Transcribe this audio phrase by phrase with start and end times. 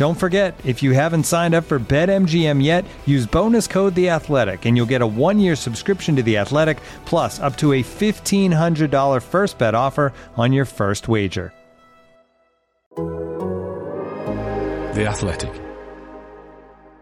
[0.00, 4.64] Don't forget, if you haven't signed up for BetMGM yet, use bonus code The Athletic,
[4.64, 8.90] and you'll get a one-year subscription to The Athletic, plus up to a fifteen hundred
[8.90, 11.52] dollar first bet offer on your first wager.
[14.94, 15.52] The Athletic.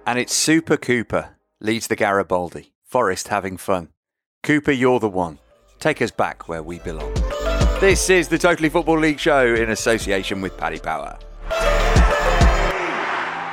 [0.04, 2.72] And it's Super Cooper leads the Garibaldi.
[2.82, 3.90] Forest having fun.
[4.42, 5.38] Cooper, you're the one.
[5.78, 7.14] Take us back where we belong.
[7.78, 11.16] This is the Totally Football League show in association with Paddy Power.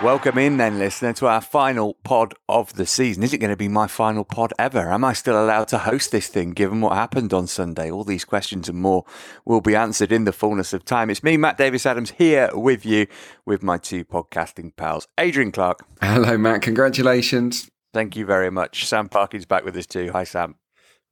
[0.03, 3.23] Welcome in, then, listener, to our final pod of the season.
[3.23, 4.91] Is it going to be my final pod ever?
[4.91, 7.89] Am I still allowed to host this thing given what happened on Sunday?
[7.89, 9.05] All these questions and more
[9.45, 11.09] will be answered in the fullness of time.
[11.09, 13.07] It's me, Matt Davis Adams, here with you
[13.45, 15.85] with my two podcasting pals, Adrian Clarke.
[16.01, 16.61] Hello, Matt.
[16.61, 17.71] Congratulations.
[17.93, 18.85] Thank you very much.
[18.85, 20.11] Sam Parkin's back with us too.
[20.11, 20.55] Hi, Sam.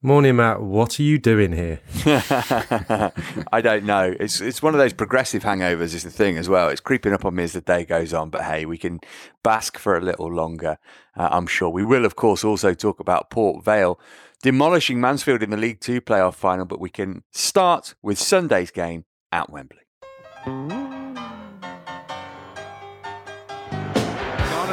[0.05, 0.61] Morning, Matt.
[0.61, 1.79] What are you doing here?
[3.53, 4.13] I don't know.
[4.19, 6.67] It's it's one of those progressive hangovers, is the thing as well.
[6.67, 8.29] It's creeping up on me as the day goes on.
[8.29, 8.99] But hey, we can
[9.43, 10.77] bask for a little longer.
[11.15, 13.97] Uh, I'm sure we will, of course, also talk about Port Vale
[14.41, 16.65] demolishing Mansfield in the League Two playoff final.
[16.65, 19.77] But we can start with Sunday's game at Wembley.
[20.43, 20.75] Garner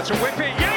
[0.02, 0.60] to whip it.
[0.60, 0.69] Yates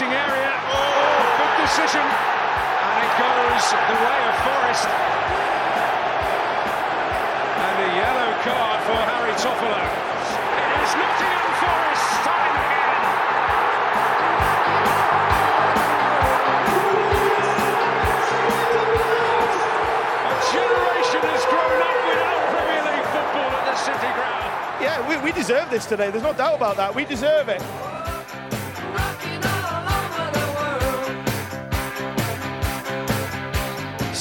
[0.00, 0.56] Area.
[0.72, 2.00] Oh, good decision.
[2.00, 4.88] And it goes the way of Forest.
[7.60, 9.84] And a yellow card for Harry Toffolo.
[9.84, 13.04] It is Nottingham Forest time again.
[20.24, 24.50] A generation has grown up without Premier League football at the City Ground.
[24.80, 26.10] Yeah, we, we deserve this today.
[26.10, 26.94] There's no doubt about that.
[26.94, 27.62] We deserve it.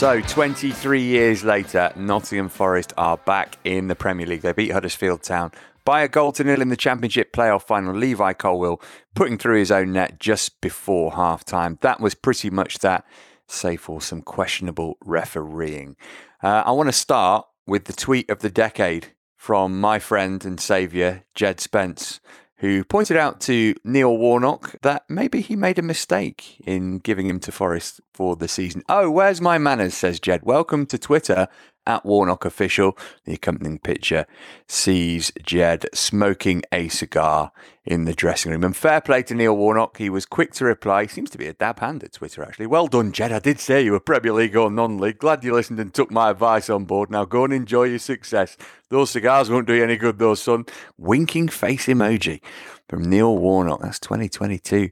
[0.01, 4.41] So, 23 years later, Nottingham Forest are back in the Premier League.
[4.41, 5.51] They beat Huddersfield Town
[5.85, 7.93] by a goal to nil in the Championship playoff final.
[7.93, 8.81] Levi Colwill
[9.13, 11.77] putting through his own net just before half time.
[11.81, 13.05] That was pretty much that,
[13.45, 15.97] save for some questionable refereeing.
[16.41, 20.59] Uh, I want to start with the tweet of the decade from my friend and
[20.59, 22.19] saviour, Jed Spence,
[22.61, 27.39] who pointed out to Neil Warnock that maybe he made a mistake in giving him
[27.41, 28.83] to Forest for the season.
[28.87, 29.95] Oh, where's my manners?
[29.95, 30.41] says Jed.
[30.43, 31.47] Welcome to Twitter
[31.87, 32.95] at Warnock Official.
[33.25, 34.27] The accompanying picture
[34.67, 37.51] sees Jed smoking a cigar
[37.83, 38.63] in the dressing room.
[38.63, 39.97] And fair play to Neil Warnock.
[39.97, 41.01] He was quick to reply.
[41.01, 42.67] He seems to be a dab hand at Twitter, actually.
[42.67, 43.31] Well done, Jed.
[43.31, 45.17] I did say you were Premier League or non league.
[45.17, 47.09] Glad you listened and took my advice on board.
[47.09, 48.55] Now go and enjoy your success.
[48.89, 50.65] Those cigars won't do you any good, though, son.
[50.95, 52.39] Winking face emoji
[52.87, 53.81] from Neil Warnock.
[53.81, 54.91] That's 2022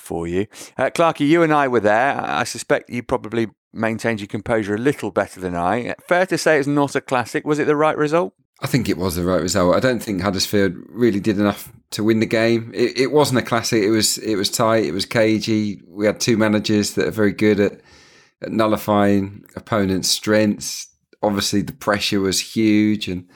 [0.00, 0.46] for you.
[0.76, 2.20] Uh, Clarky, you and I were there.
[2.20, 5.94] I suspect you probably maintained your composure a little better than I.
[6.06, 7.46] Fair to say it's not a classic.
[7.46, 8.34] Was it the right result?
[8.62, 9.74] I think it was the right result.
[9.74, 12.70] I don't think Huddersfield really did enough to win the game.
[12.74, 13.82] It, it wasn't a classic.
[13.82, 14.84] It was it was tight.
[14.84, 15.80] It was cagey.
[15.88, 17.80] We had two managers that are very good at,
[18.42, 20.88] at nullifying opponents' strengths.
[21.22, 23.28] Obviously, the pressure was huge, and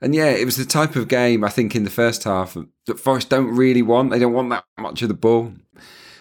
[0.00, 2.56] and yeah, it was the type of game I think in the first half
[2.86, 4.10] that Forest don't really want.
[4.10, 5.52] They don't want that much of the ball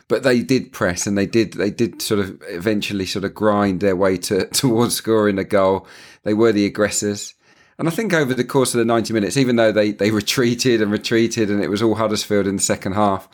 [0.09, 3.79] but they did press and they did they did sort of eventually sort of grind
[3.79, 5.87] their way to towards scoring a goal.
[6.23, 7.35] They were the aggressors.
[7.77, 10.81] And I think over the course of the 90 minutes, even though they, they retreated
[10.81, 13.29] and retreated and it was all Huddersfield in the second half,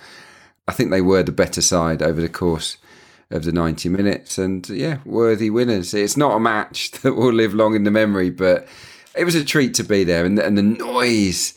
[0.67, 2.77] I think they were the better side over the course
[3.31, 4.37] of the 90 minutes.
[4.37, 5.95] And yeah, worthy winners.
[5.95, 8.67] It's not a match that will live long in the memory, but
[9.17, 10.25] it was a treat to be there.
[10.25, 11.53] And, and the noise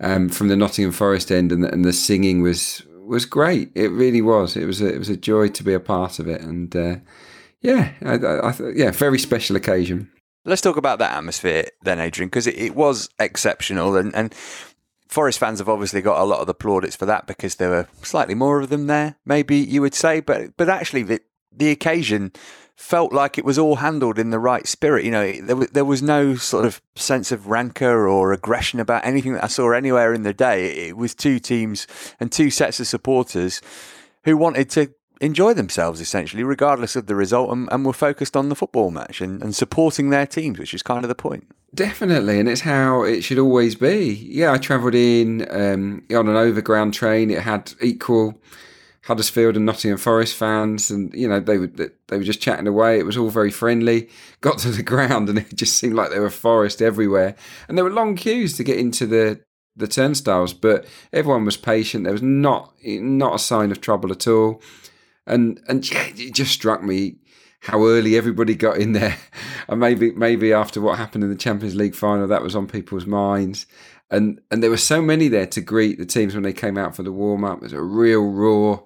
[0.00, 3.70] um, from the Nottingham Forest end, and the, and the singing was was great.
[3.74, 4.56] It really was.
[4.56, 6.96] It was a, it was a joy to be a part of it, and uh,
[7.60, 10.10] yeah, I, I, I, yeah, very special occasion.
[10.44, 14.34] Let's talk about that atmosphere then, Adrian, because it, it, was exceptional, and, and
[15.08, 17.86] Forest fans have obviously got a lot of the plaudits for that because there were
[18.02, 21.20] slightly more of them there, maybe you would say, but but actually the
[21.54, 22.32] the occasion
[22.76, 25.04] felt like it was all handled in the right spirit.
[25.04, 29.34] You know, there, there was no sort of sense of rancor or aggression about anything
[29.34, 30.88] that I saw anywhere in the day.
[30.88, 31.86] It was two teams
[32.18, 33.60] and two sets of supporters
[34.24, 38.48] who wanted to enjoy themselves essentially, regardless of the result, and, and were focused on
[38.48, 41.46] the football match and, and supporting their teams, which is kind of the point.
[41.74, 44.12] Definitely, and it's how it should always be.
[44.28, 47.30] Yeah, I travelled in um, on an overground train.
[47.30, 48.38] It had equal
[49.04, 52.98] Huddersfield and Nottingham Forest fans, and you know they were they were just chatting away.
[52.98, 54.08] It was all very friendly.
[54.40, 57.34] Got to the ground, and it just seemed like there were forest everywhere,
[57.68, 59.40] and there were long queues to get into the
[59.74, 60.54] the turnstiles.
[60.54, 62.04] But everyone was patient.
[62.04, 64.62] There was not not a sign of trouble at all,
[65.26, 67.16] and and yeah, it just struck me
[67.62, 69.16] how early everybody got in there,
[69.68, 73.06] and maybe maybe after what happened in the Champions League final, that was on people's
[73.06, 73.66] minds
[74.12, 76.94] and and there were so many there to greet the teams when they came out
[76.94, 77.58] for the warm up.
[77.58, 78.84] It was a real roar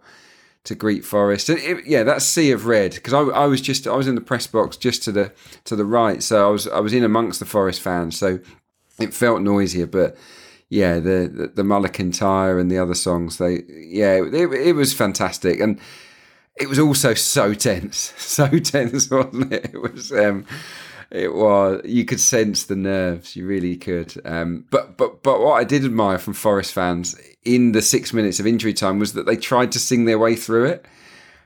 [0.64, 3.86] to greet Forest, and it, yeah, that sea of red because I, I was just
[3.86, 5.32] I was in the press box just to the
[5.64, 8.38] to the right, so I was I was in amongst the Forest fans, so
[9.00, 10.16] it felt noisier, but
[10.68, 14.74] yeah, the the, the Mull of Kintyre and the other songs, they yeah, it, it
[14.74, 15.78] was fantastic and.
[16.58, 19.74] It was also so tense, so tense, wasn't it?
[19.74, 20.10] It was.
[20.10, 20.46] Um,
[21.10, 24.14] it was you could sense the nerves you really could.
[24.24, 28.40] Um, but but but what i did admire from forest fans in the six minutes
[28.40, 30.86] of injury time was that they tried to sing their way through it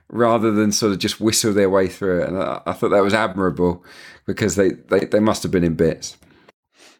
[0.09, 2.27] rather than sort of just whistle their way through it.
[2.29, 3.85] And i, I thought that was admirable
[4.25, 6.17] because they, they they must have been in bits.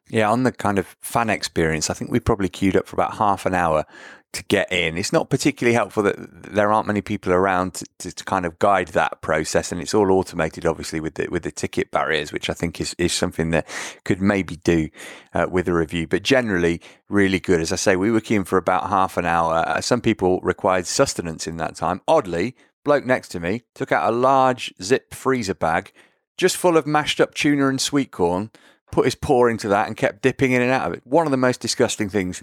[0.10, 3.16] Yeah, on the kind of fan experience, I think we probably queued up for about
[3.16, 3.86] half an hour
[4.34, 4.98] to get in.
[4.98, 6.16] It's not particularly helpful that
[6.54, 9.94] there aren't many people around to, to, to, kind of guide that process, and it's
[9.94, 13.52] all automated, obviously, with the with the ticket barriers, which I think is is something
[13.52, 13.68] that
[14.06, 14.90] could maybe do
[15.34, 16.08] uh, with a review.
[16.08, 17.60] But generally, really good.
[17.60, 19.64] As I say, we were queuing for about half an hour.
[19.68, 22.02] Uh, some people required sustenance in that time.
[22.08, 25.92] Oddly, bloke next to me took out a large zip freezer bag
[26.38, 28.50] just full of mashed up tuna and sweet corn.
[28.92, 31.02] Put his paw into that and kept dipping in and out of it.
[31.06, 32.42] One of the most disgusting things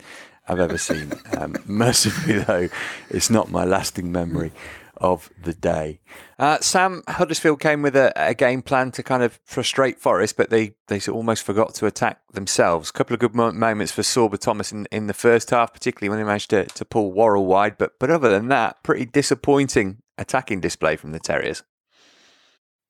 [0.49, 1.12] I've ever seen.
[1.37, 2.69] Um, mercifully, though,
[3.11, 4.53] it's not my lasting memory
[4.97, 6.00] of the day.
[6.39, 10.50] Uh, Sam Huddersfield came with a, a, game plan to kind of frustrate Forest, but
[10.50, 12.91] they, they almost forgot to attack themselves.
[12.91, 16.19] A couple of good moments for Sorba Thomas in, in the first half, particularly when
[16.19, 17.79] they managed to, to pull Worrall wide.
[17.79, 21.62] But but other than that, pretty disappointing attacking display from the Terriers.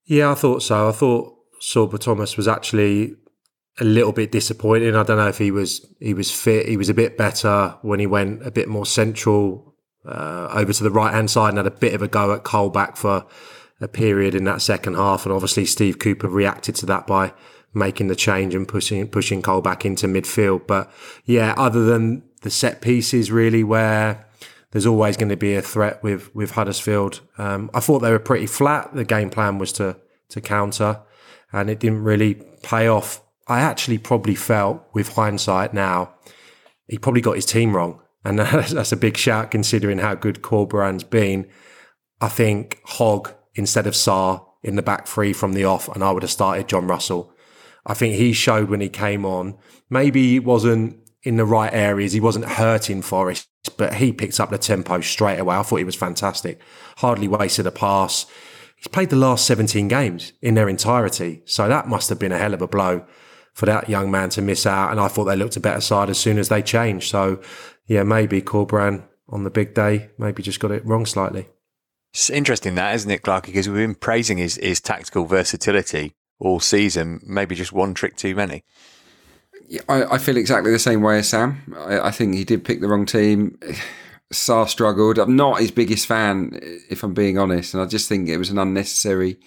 [0.06, 0.88] Yeah, I thought so.
[0.88, 3.16] I thought Sorba Thomas was actually
[3.80, 4.96] a little bit disappointing.
[4.96, 6.68] I don't know if he was he was fit.
[6.68, 10.82] He was a bit better when he went a bit more central uh, over to
[10.82, 13.26] the right hand side and had a bit of a go at Colback for
[13.80, 15.24] a period in that second half.
[15.24, 17.32] And obviously Steve Cooper reacted to that by
[17.74, 20.66] making the change and pushing pushing Colback into midfield.
[20.66, 20.90] But
[21.24, 24.26] yeah, other than the set pieces, really where
[24.70, 27.20] there's always going to be a threat with with Huddersfield.
[27.38, 28.94] Um, I thought they were pretty flat.
[28.94, 29.96] The game plan was to
[30.30, 31.00] to counter,
[31.52, 33.22] and it didn't really pay off.
[33.48, 36.14] I actually probably felt, with hindsight now,
[36.86, 38.00] he probably got his team wrong.
[38.24, 41.48] And that's a big shout considering how good Corberan's been.
[42.20, 46.10] I think Hogg instead of Sarr in the back three from the off, and I
[46.10, 47.32] would have started Jon Russell.
[47.86, 49.56] I think he showed when he came on,
[49.88, 54.50] maybe he wasn't in the right areas, he wasn't hurting Forest, but he picked up
[54.50, 55.56] the tempo straight away.
[55.56, 56.60] I thought he was fantastic.
[56.98, 58.26] Hardly wasted a pass.
[58.76, 61.42] He's played the last 17 games in their entirety.
[61.44, 63.04] So that must have been a hell of a blow
[63.58, 64.92] for that young man to miss out.
[64.92, 67.10] And I thought they looked a better side as soon as they changed.
[67.10, 67.42] So,
[67.88, 71.48] yeah, maybe Corberan on the big day maybe just got it wrong slightly.
[72.14, 73.46] It's interesting that, isn't it, Clark?
[73.46, 77.20] Because we've been praising his, his tactical versatility all season.
[77.26, 78.62] Maybe just one trick too many.
[79.66, 81.74] Yeah, I, I feel exactly the same way as Sam.
[81.76, 83.58] I, I think he did pick the wrong team.
[84.32, 85.18] Sarr struggled.
[85.18, 88.50] I'm not his biggest fan, if I'm being honest, and I just think it was
[88.50, 89.40] an unnecessary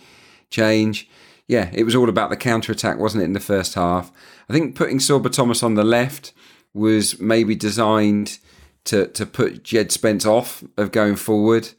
[0.49, 1.07] change
[1.51, 4.10] yeah, it was all about the counter attack, wasn't it, in the first half?
[4.48, 6.31] I think putting Sorba Thomas on the left
[6.74, 8.39] was maybe designed
[8.86, 11.72] to to put Jed Spence off of going forward.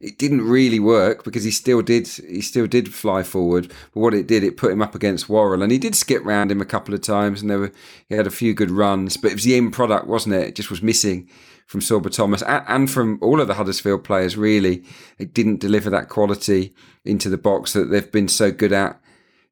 [0.00, 3.72] It didn't really work because he still did he still did fly forward.
[3.92, 6.52] But what it did, it put him up against Worrall, and he did skip round
[6.52, 7.72] him a couple of times, and there were
[8.08, 9.16] he had a few good runs.
[9.16, 10.48] But it was the end product, wasn't it?
[10.48, 11.28] It just was missing
[11.66, 14.84] from Sorba Thomas and from all of the Huddersfield players, really.
[15.18, 19.00] They didn't deliver that quality into the box that they've been so good at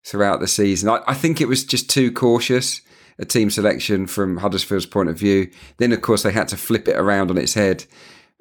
[0.05, 0.89] throughout the season.
[0.89, 2.81] I, I think it was just too cautious.
[3.19, 5.51] a team selection from Huddersfield's point of view.
[5.79, 7.85] Then, of course, they had to flip it around on its head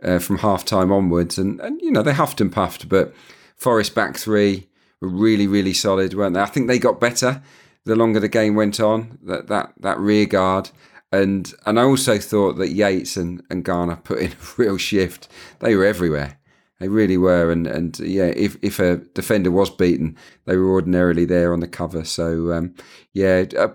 [0.03, 1.37] uh, from half time onwards.
[1.37, 3.13] And, and, you know, they huffed and puffed, but
[3.55, 4.67] Forest back three
[4.99, 6.41] were really, really solid, weren't they?
[6.41, 7.41] I think they got better
[7.85, 10.69] the longer the game went on, that, that, that rear guard.
[11.11, 15.27] And and I also thought that Yates and, and Garner put in a real shift.
[15.59, 16.37] They were everywhere.
[16.79, 21.25] They really were, and and yeah, if if a defender was beaten, they were ordinarily
[21.25, 22.03] there on the cover.
[22.03, 22.73] So um,
[23.13, 23.69] yeah, a,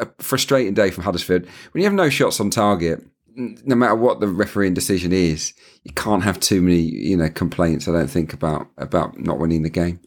[0.00, 1.42] a, frustrating day from Huddersfield.
[1.72, 5.52] When you have no shots on target, no matter what the refereeing decision is,
[5.84, 7.88] you can't have too many you know complaints.
[7.88, 10.00] I don't think about about not winning the game.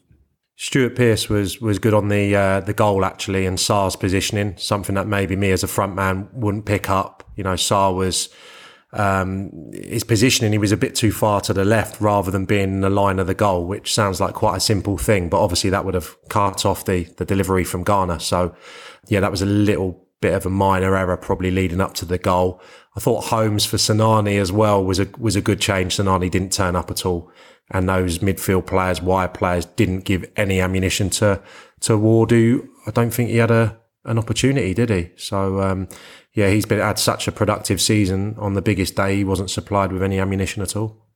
[0.62, 4.94] Stuart Pearce was was good on the uh, the goal actually, and Sarr's positioning, something
[4.94, 7.24] that maybe me as a front man wouldn't pick up.
[7.34, 8.28] You know, Sarr was
[8.92, 12.64] um, his positioning, he was a bit too far to the left rather than being
[12.64, 15.70] in the line of the goal, which sounds like quite a simple thing, but obviously
[15.70, 18.18] that would have cut off the, the delivery from Garner.
[18.18, 18.54] So,
[19.08, 22.18] yeah, that was a little bit of a minor error probably leading up to the
[22.18, 22.60] goal.
[22.96, 25.96] I thought Holmes for Sinani as well was a was a good change.
[25.96, 27.30] Sinani didn't turn up at all,
[27.70, 31.42] and those midfield players, wide players, didn't give any ammunition to
[31.80, 32.30] to Ward.
[32.30, 35.10] Who I don't think he had a an opportunity, did he?
[35.16, 35.88] So um,
[36.34, 38.36] yeah, he's been had such a productive season.
[38.38, 41.06] On the biggest day, he wasn't supplied with any ammunition at all.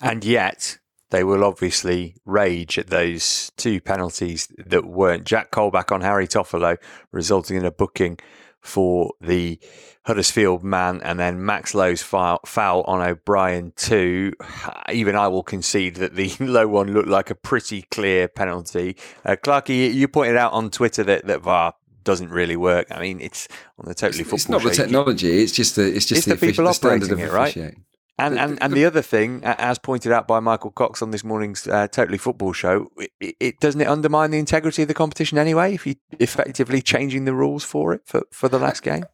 [0.00, 0.78] And yet,
[1.12, 5.24] they will obviously rage at those two penalties that weren't.
[5.24, 6.78] Jack Colback on Harry Toffolo,
[7.12, 8.18] resulting in a booking
[8.62, 9.60] for the
[10.06, 14.32] Huddersfield man, and then Max Lowe's foul, foul on O'Brien too.
[14.90, 18.96] Even I will concede that the Lowe one looked like a pretty clear penalty.
[19.22, 22.86] Uh, Clarky, you pointed out on Twitter that, that VAR doesn't really work.
[22.90, 25.42] I mean, it's on the totally it's, It's not the technology.
[25.42, 27.76] It's just the it's just it's the, the, people the operating it, right?
[28.18, 31.66] And, and, and the other thing, as pointed out by Michael Cox on this morning's
[31.66, 32.88] uh, Totally Football show,
[33.20, 37.24] it, it, doesn't it undermine the integrity of the competition anyway if you effectively changing
[37.24, 39.06] the rules for it for, for the last game?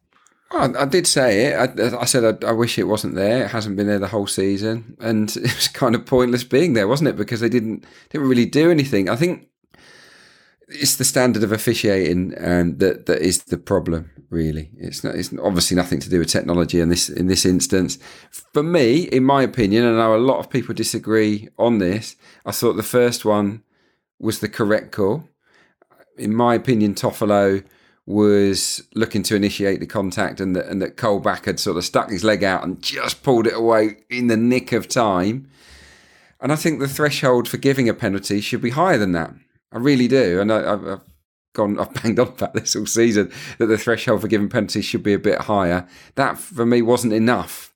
[0.51, 1.79] I, I did say it.
[1.79, 3.45] I, I said I, I, wish it wasn't there.
[3.45, 6.87] It hasn't been there the whole season, and it was kind of pointless being there,
[6.87, 7.15] wasn't it?
[7.15, 9.09] Because they didn't didn't really do anything.
[9.09, 9.47] I think
[10.69, 14.11] it's the standard of officiating um, that that is the problem.
[14.29, 15.15] Really, it's not.
[15.15, 17.97] It's obviously nothing to do with technology in this in this instance.
[18.53, 22.15] For me, in my opinion, and I know a lot of people disagree on this.
[22.45, 23.63] I thought the first one
[24.19, 25.27] was the correct call.
[26.17, 27.63] In my opinion, Toffolo
[28.05, 32.11] was looking to initiate the contact, and that and that Colback had sort of stuck
[32.11, 35.49] his leg out and just pulled it away in the nick of time.
[36.41, 39.33] And I think the threshold for giving a penalty should be higher than that.
[39.71, 40.39] I really do.
[40.39, 41.01] And I, have
[41.53, 45.03] gone, I've banged on about this all season that the threshold for giving penalties should
[45.03, 45.87] be a bit higher.
[46.15, 47.73] That for me wasn't enough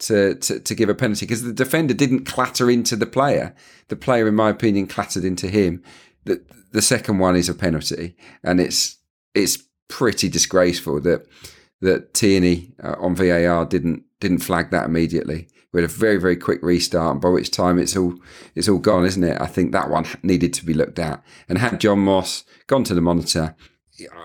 [0.00, 3.54] to, to, to give a penalty because the defender didn't clatter into the player.
[3.88, 5.82] The player, in my opinion, clattered into him.
[6.24, 8.96] The, the second one is a penalty, and it's
[9.34, 9.58] it's
[9.88, 11.26] pretty disgraceful that
[11.80, 15.48] that Tierney uh, on VAR didn't didn't flag that immediately.
[15.74, 18.14] We had a very very quick restart, and by which time it's all
[18.54, 19.40] it's all gone, isn't it?
[19.40, 21.22] I think that one needed to be looked at.
[21.48, 23.56] And had John Moss gone to the monitor,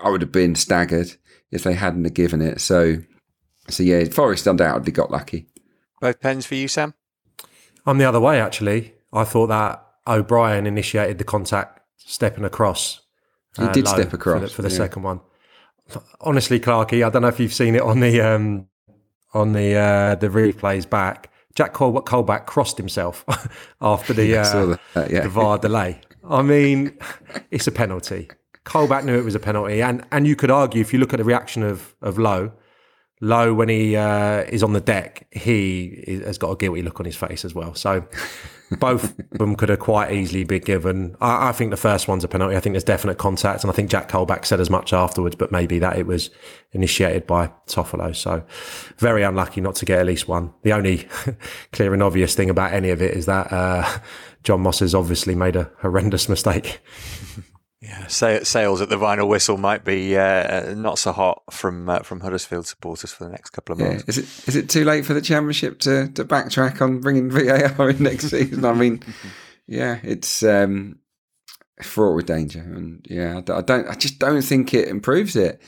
[0.02, 1.16] I would have been staggered
[1.50, 2.60] if they hadn't have given it.
[2.60, 2.98] So,
[3.68, 5.48] so yeah, Forest undoubtedly got lucky.
[6.00, 6.94] Both pens for you, Sam.
[7.84, 8.94] I'm the other way actually.
[9.12, 13.00] I thought that O'Brien initiated the contact stepping across.
[13.56, 14.76] He uh, did step across for the, for the yeah.
[14.76, 15.20] second one.
[16.20, 18.68] Honestly, Clarky, I don't know if you've seen it on the um,
[19.34, 21.29] on the uh, the replays back.
[21.54, 23.24] Jack Col- Colback crossed himself
[23.80, 25.20] after the, uh, that, yeah.
[25.22, 26.00] the VAR delay.
[26.28, 26.96] I mean,
[27.50, 28.28] it's a penalty.
[28.64, 31.16] Colback knew it was a penalty, and and you could argue if you look at
[31.16, 32.52] the reaction of of Lowe,
[33.20, 37.06] Lowe when he uh, is on the deck, he has got a guilty look on
[37.06, 37.74] his face as well.
[37.74, 38.06] So
[38.78, 41.16] both of them could have quite easily been given.
[41.20, 42.56] I, I, think the first one's a penalty.
[42.56, 45.36] I think there's definite contact, and I think Jack Colback said as much afterwards.
[45.36, 46.30] But maybe that it was
[46.72, 48.16] initiated by Toffolo.
[48.16, 48.42] So
[48.96, 50.54] very unlucky not to get at least one.
[50.62, 51.06] The only
[51.72, 53.86] clear and obvious thing about any of it is that uh,
[54.44, 56.80] John Moss has obviously made a horrendous mistake.
[57.80, 62.20] Yeah, sales at the vinyl whistle might be uh, not so hot from uh, from
[62.20, 64.04] Huddersfield supporters for the next couple of months.
[64.06, 64.08] Yeah.
[64.08, 67.88] Is it is it too late for the championship to, to backtrack on bringing VAR
[67.88, 68.66] in next season?
[68.66, 69.02] I mean,
[69.66, 70.98] yeah, it's um,
[71.82, 75.62] fraught with danger, and yeah, I don't, I just don't think it improves it.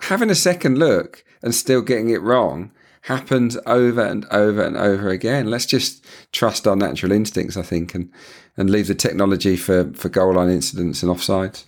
[0.00, 5.08] Having a second look and still getting it wrong happens over and over and over
[5.08, 5.50] again.
[5.50, 8.10] Let's just trust our natural instincts, I think, and
[8.56, 11.64] and leave the technology for, for goal line incidents and offsides.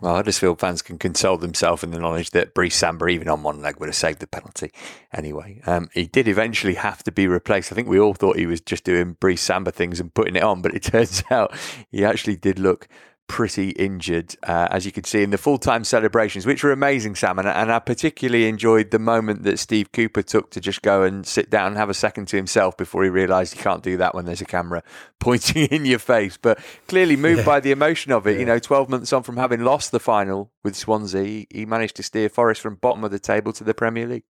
[0.00, 3.62] Well, Huddersfield fans can console themselves in the knowledge that Brice Samba, even on one
[3.62, 4.70] leg, would have saved the penalty
[5.12, 5.62] anyway.
[5.66, 7.72] Um, he did eventually have to be replaced.
[7.72, 10.42] I think we all thought he was just doing Brice Samba things and putting it
[10.42, 11.54] on, but it turns out
[11.90, 12.86] he actually did look
[13.26, 17.14] pretty injured, uh, as you could see in the full time celebrations, which were amazing,
[17.14, 17.38] Sam.
[17.38, 21.26] And, and, I particularly enjoyed the moment that Steve Cooper took to just go and
[21.26, 24.14] sit down and have a second to himself before he realised he can't do that
[24.14, 24.82] when there's a camera
[25.20, 26.36] pointing in your face.
[26.36, 27.46] But clearly moved yeah.
[27.46, 28.34] by the emotion of it.
[28.34, 28.40] Yeah.
[28.40, 32.02] You know, 12 months on from having lost the final with Swansea, he managed to
[32.02, 34.24] steer Forest from bottom of the table to the Premier League.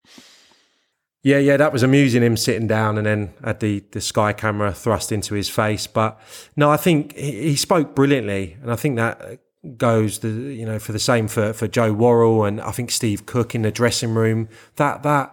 [1.22, 2.22] Yeah, yeah, that was amusing.
[2.22, 5.86] Him sitting down and then had the the sky camera thrust into his face.
[5.86, 6.20] But
[6.56, 9.38] no, I think he, he spoke brilliantly, and I think that
[9.76, 13.26] goes the you know for the same for for Joe Worrall and I think Steve
[13.26, 14.48] Cook in the dressing room.
[14.76, 15.32] That that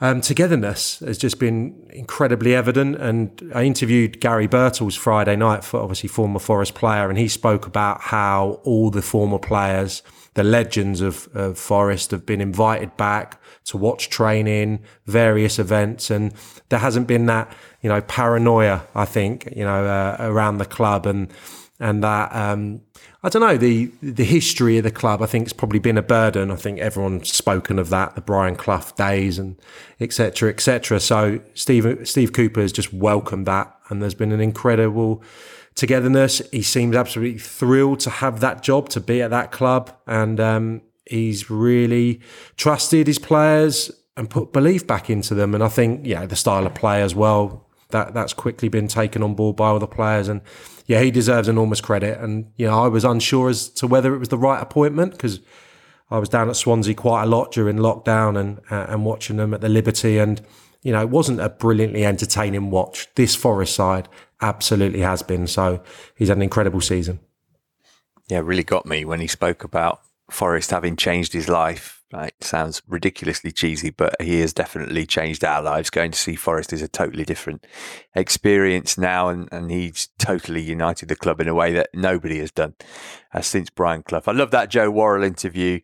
[0.00, 2.96] um, togetherness has just been incredibly evident.
[2.96, 7.66] And I interviewed Gary Birtles Friday night, for obviously former Forest player, and he spoke
[7.66, 10.02] about how all the former players,
[10.34, 13.39] the legends of, of Forest, have been invited back
[13.70, 16.32] to watch training, various events, and
[16.68, 18.82] there hasn't been that you know paranoia.
[18.94, 21.32] I think you know uh, around the club and
[21.78, 22.82] and that um,
[23.22, 25.22] I don't know the the history of the club.
[25.22, 26.50] I think it's probably been a burden.
[26.50, 29.56] I think everyone's spoken of that, the Brian Clough days and
[30.00, 30.50] etc.
[30.50, 31.00] etc.
[31.00, 35.22] So Steve Steve Cooper has just welcomed that, and there's been an incredible
[35.74, 36.42] togetherness.
[36.50, 40.82] He seems absolutely thrilled to have that job, to be at that club, and um,
[41.10, 42.20] he's really
[42.56, 45.54] trusted his players and put belief back into them.
[45.54, 49.22] And I think, yeah, the style of play as well, that that's quickly been taken
[49.22, 50.28] on board by all the players.
[50.28, 50.40] And
[50.86, 52.18] yeah, he deserves enormous credit.
[52.20, 55.40] And, you know, I was unsure as to whether it was the right appointment because
[56.10, 59.52] I was down at Swansea quite a lot during lockdown and, uh, and watching them
[59.54, 60.18] at the Liberty.
[60.18, 60.40] And,
[60.82, 63.08] you know, it wasn't a brilliantly entertaining watch.
[63.14, 64.08] This Forest side
[64.40, 65.46] absolutely has been.
[65.46, 65.82] So
[66.14, 67.20] he's had an incredible season.
[68.28, 71.98] Yeah, really got me when he spoke about Forest having changed his life.
[72.12, 75.90] Right, sounds ridiculously cheesy, but he has definitely changed our lives.
[75.90, 77.64] Going to see Forest is a totally different
[78.16, 82.50] experience now, and, and he's totally united the club in a way that nobody has
[82.50, 82.74] done
[83.32, 84.22] uh, since Brian Clough.
[84.26, 85.78] I love that Joe Worrall interview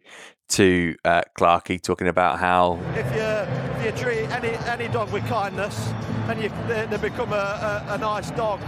[0.49, 5.27] to uh, Clarkey talking about how if you, if you treat any any dog with
[5.27, 5.93] kindness
[6.29, 8.61] and you they, they become a, a, a nice dog,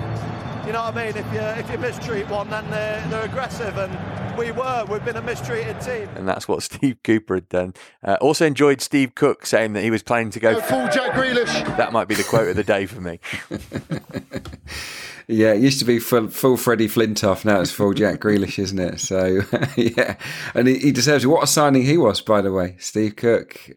[0.69, 1.17] you know what I mean?
[1.17, 4.85] If you if you mistreat one, then they're, they're aggressive and we were.
[4.87, 6.11] We've been a mistreated team.
[6.15, 7.73] And that's what Steve Cooper had done.
[8.05, 11.13] Uh, also enjoyed Steve Cook saying that he was planning to go, go full Jack
[11.13, 11.77] Grealish.
[11.79, 13.19] That might be the quote of the day for me.
[15.27, 17.47] yeah, it used to be full, full Freddie Flintoff.
[17.47, 19.01] Now it's full Jack Grealish, isn't it?
[19.01, 19.41] So,
[19.77, 20.17] yeah.
[20.55, 21.29] And he, he deserves it.
[21.29, 22.77] What a signing he was, by the way.
[22.79, 23.71] Steve Cook.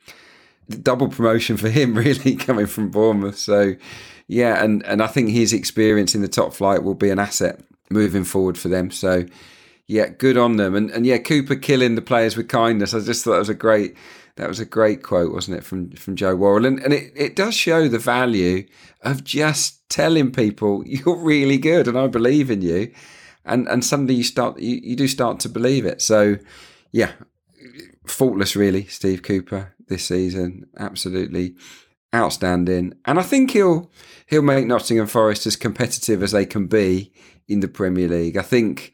[0.69, 3.37] Double promotion for him, really, coming from Bournemouth.
[3.37, 3.75] So,
[4.31, 7.59] yeah, and, and I think his experience in the top flight will be an asset
[7.89, 8.89] moving forward for them.
[8.89, 9.25] So,
[9.87, 10.73] yeah, good on them.
[10.73, 12.93] And and yeah, Cooper killing the players with kindness.
[12.93, 13.97] I just thought that was a great
[14.37, 16.65] that was a great quote, wasn't it, from from Joe Worrall?
[16.65, 18.65] And and it, it does show the value
[19.01, 22.89] of just telling people you're really good and I believe in you.
[23.43, 26.01] And and suddenly you start you, you do start to believe it.
[26.01, 26.37] So
[26.93, 27.11] yeah,
[28.07, 30.69] faultless really, Steve Cooper this season.
[30.79, 31.55] Absolutely
[32.15, 32.93] outstanding.
[33.03, 33.91] And I think he'll
[34.31, 37.13] he'll make Nottingham Forest as competitive as they can be
[37.47, 38.37] in the Premier League.
[38.37, 38.93] I think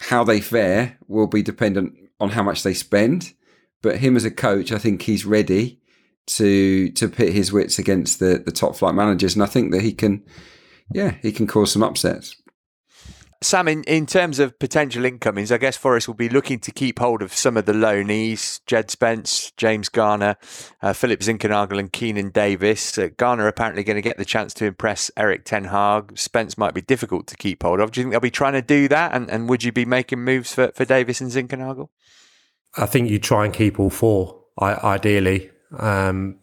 [0.00, 3.34] how they fare will be dependent on how much they spend.
[3.82, 5.80] But him as a coach, I think he's ready
[6.28, 9.82] to to pit his wits against the the top flight managers, and I think that
[9.82, 10.22] he can,
[10.92, 12.39] yeah, he can cause some upsets.
[13.42, 16.98] Sam, in, in terms of potential incomings, I guess Forest will be looking to keep
[16.98, 20.36] hold of some of the loanees, Jed Spence, James Garner,
[20.82, 22.98] uh, Philip Zinckernagel and Keinan Davis.
[22.98, 26.18] Uh, Garner apparently going to get the chance to impress Erik ten Hag.
[26.18, 27.92] Spence might be difficult to keep hold of.
[27.92, 29.14] Do you think they'll be trying to do that?
[29.14, 31.88] And, and would you be making moves for, for Davis and Zinckernagel?
[32.76, 35.50] I think you try and keep all four, ideally.
[35.78, 36.40] Um,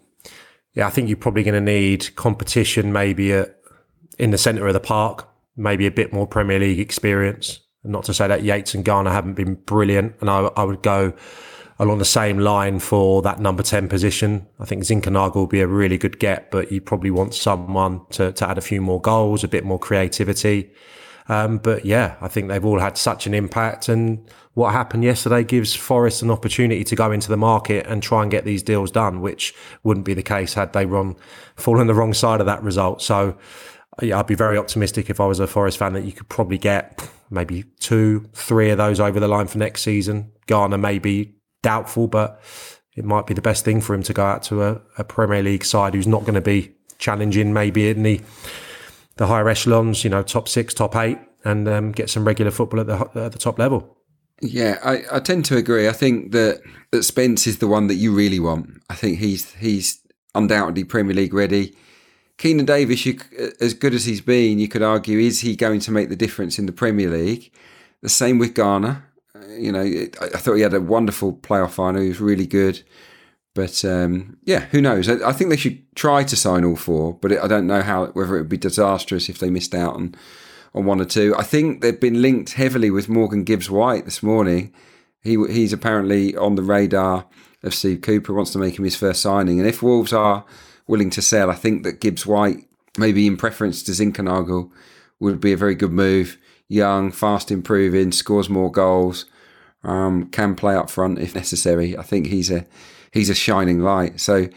[0.74, 3.56] yeah, I think you're probably going to need competition maybe at,
[4.18, 7.60] in the centre of the park maybe a bit more Premier League experience.
[7.84, 11.14] Not to say that Yates and Garner haven't been brilliant, and I, I would go
[11.80, 14.48] along the same line for that number 10 position.
[14.60, 18.32] I think Zinckernagel will be a really good get, but you probably want someone to,
[18.32, 20.72] to add a few more goals, a bit more creativity.
[21.30, 23.90] Um, but yeah, I think they've all had such an impact.
[23.90, 28.22] And what happened yesterday gives Forest an opportunity to go into the market and try
[28.22, 31.16] and get these deals done, which wouldn't be the case had they run
[31.56, 33.02] fallen the wrong side of that result.
[33.02, 33.38] So
[34.06, 36.58] yeah, I'd be very optimistic if I was a Forest fan that you could probably
[36.58, 40.32] get maybe two, three of those over the line for next season.
[40.46, 42.42] Garner may be doubtful, but
[42.96, 45.44] it might be the best thing for him to go out to a, a Premier
[45.44, 48.22] League side who's not going to be challenging maybe in the
[49.18, 52.80] the higher echelons, you know, top six, top eight, and um, get some regular football
[52.80, 53.98] at the at the top level.
[54.42, 55.88] Yeah, I, I tend to agree.
[55.88, 58.82] I think that that Spence is the one that you really want.
[58.90, 60.00] I think he's he's
[60.36, 61.76] undoubtedly Premier League ready.
[62.38, 63.20] Keinan Davis, you,
[63.60, 66.60] as good as he's been, you could argue, is he going to make the difference
[66.60, 67.52] in the Premier League?
[68.02, 69.06] The same with Garner.
[69.36, 72.02] Uh, you know, I, thought he had a wonderful playoff final.
[72.02, 72.84] He was really good.
[73.56, 75.10] But um, yeah, who knows?
[75.10, 78.36] I, think they should try to sign all four, but I don't know how whether
[78.36, 80.14] it would be disastrous if they missed out on
[80.76, 81.34] on one or two.
[81.36, 84.72] I think they've been linked heavily with Morgan Gibbs White this morning.
[85.24, 87.26] He he's apparently on the radar
[87.64, 88.32] of Steve Cooper.
[88.32, 90.46] Wants to make him his first signing, and if Wolves are
[90.88, 94.72] willing to sell, I think that Gibbs White, maybe in preference to Zinckernagel,
[95.20, 96.38] would be a very good move.
[96.70, 99.26] Young, fast improving, scores more goals,
[99.84, 101.98] um, can play up front if necessary.
[101.98, 102.66] I think he's a
[103.12, 104.20] he's a shining light.
[104.20, 104.48] So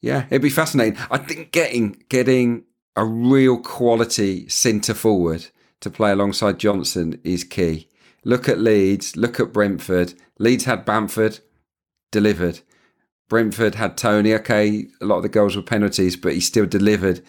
[0.00, 0.98] yeah, it'd be fascinating.
[1.10, 2.64] I think getting getting
[2.96, 5.46] a real quality centre forward
[5.80, 7.88] to play alongside Johnson is key.
[8.24, 10.14] Look at Leeds, look at Brentford.
[10.38, 11.40] Leeds had Bamford,
[12.10, 12.60] delivered.
[13.30, 14.34] Brentford had Toney.
[14.34, 17.22] Okay, a lot of the goals were penalties, but he still delivered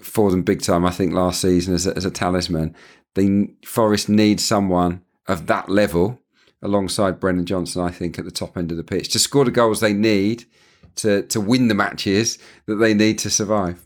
[0.00, 0.86] for them big time.
[0.86, 2.74] I think last season as a, as a talisman.
[3.16, 6.20] The Forest needs someone of that level
[6.62, 9.50] alongside Brennan Johnson, I think, at the top end of the pitch to score the
[9.50, 10.44] goals they need
[10.96, 13.85] to to win the matches that they need to survive.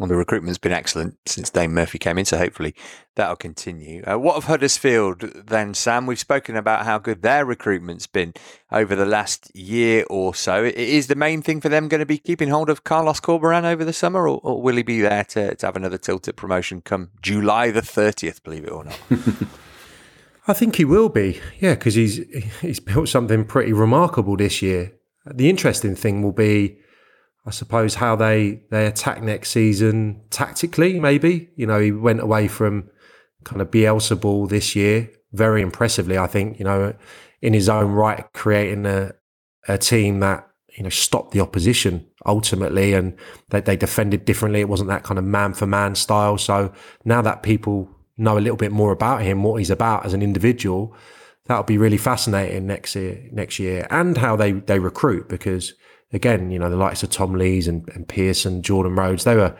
[0.00, 2.74] Well, the recruitment's been excellent since Dane Murphy came in, so hopefully
[3.16, 4.02] that'll continue.
[4.06, 6.06] Uh, what of Huddersfield then, Sam?
[6.06, 8.32] We've spoken about how good their recruitment's been
[8.72, 10.64] over the last year or so.
[10.64, 13.84] Is the main thing for them going to be keeping hold of Carlos Corberán over
[13.84, 16.80] the summer, or, or will he be there to, to have another tilt at promotion
[16.80, 18.98] come July the 30th, believe it or not?
[20.48, 22.24] I think he will be, yeah, because he's
[22.62, 24.94] he's built something pretty remarkable this year.
[25.26, 26.78] The interesting thing will be,
[27.50, 31.00] I suppose, how they they attack next season tactically.
[31.00, 32.88] Maybe you know he went away from
[33.42, 36.16] kind of Bielsa ball this year very impressively.
[36.16, 36.94] I think you know
[37.42, 39.14] in his own right, creating a
[39.66, 43.16] a team that you know stopped the opposition ultimately, and
[43.48, 44.60] they, they defended differently.
[44.60, 46.38] It wasn't that kind of man for man style.
[46.38, 46.72] So
[47.04, 50.22] now that people know a little bit more about him, what he's about as an
[50.22, 50.94] individual,
[51.46, 53.28] that'll be really fascinating next year.
[53.32, 55.74] Next year, and how they they recruit because
[56.12, 59.56] again, you know, the likes of Tom Lees and, and Pearson, Jordan Rhodes, they were,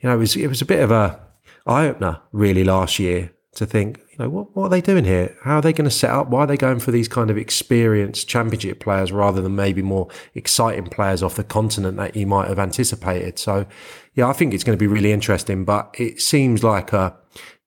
[0.00, 1.20] you know, it was it was a bit of a
[1.66, 5.36] eye opener really last year to think, you know, what what are they doing here?
[5.42, 6.28] How are they going to set up?
[6.28, 10.08] Why are they going for these kind of experienced championship players rather than maybe more
[10.34, 13.38] exciting players off the continent that you might have anticipated?
[13.38, 13.66] So,
[14.14, 15.64] yeah, I think it's going to be really interesting.
[15.64, 17.16] But it seems like a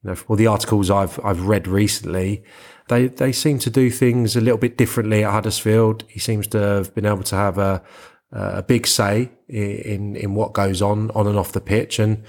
[0.04, 2.44] you know, all the articles I've I've read recently,
[2.90, 6.04] they they seem to do things a little bit differently at Huddersfield.
[6.08, 7.82] He seems to have been able to have a
[8.32, 12.24] a big say in in what goes on on and off the pitch, and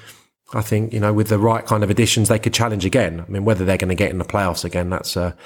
[0.55, 3.25] I think you know with the right kind of additions, they could challenge again.
[3.27, 5.37] I mean, whether they're going to get in the playoffs again, that's a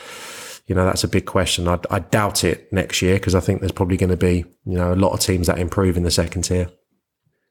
[0.66, 1.68] you know that's a big question.
[1.68, 4.78] I, I doubt it next year because I think there's probably going to be you
[4.78, 6.70] know a lot of teams that improve in the second tier.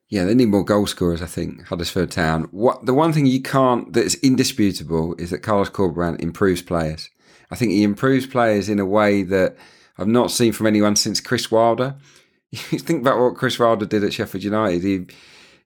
[0.10, 2.50] Yeah, they need more goal scorers, I think, Huddersfield Town.
[2.52, 7.10] What The one thing you can't, that's indisputable, is that Carlos Corberán improves players.
[7.52, 9.58] I think he improves players in a way that
[9.98, 11.96] I've not seen from anyone since Chris Wilder.
[12.70, 14.84] You think about what Chris Wilder did at Sheffield United.
[14.84, 15.06] He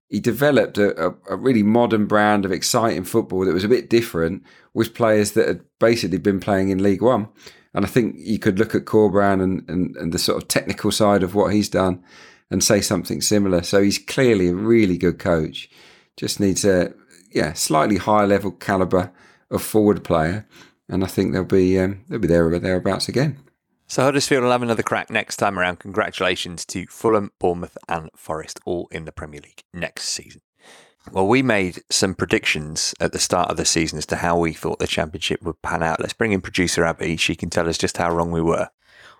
[0.07, 3.89] he developed a, a, a, really modern brand of exciting football that was a bit
[3.89, 4.43] different
[4.73, 7.27] with players that had basically been playing in League One.
[7.73, 10.91] And I think you could look at Corberán and, and, and the sort of technical
[10.91, 12.03] side of what he's done
[12.51, 13.63] and say something similar.
[13.63, 15.69] So he's clearly a really good coach.
[16.17, 16.93] Just needs a
[17.31, 19.11] yeah slightly higher level caliber
[19.51, 20.47] of forward player,
[20.89, 23.39] and I think they'll be um, they'll be there or thereabouts again.
[23.87, 25.77] So Huddersfield will have another crack next time around.
[25.77, 30.41] Congratulations to Fulham, Bournemouth, and Forest, all in the Premier League next season.
[31.11, 34.53] Well, we made some predictions at the start of the season as to how we
[34.53, 35.99] thought the championship would pan out.
[35.99, 37.15] Let's bring in producer Abby.
[37.17, 38.69] She can tell us just how wrong we were.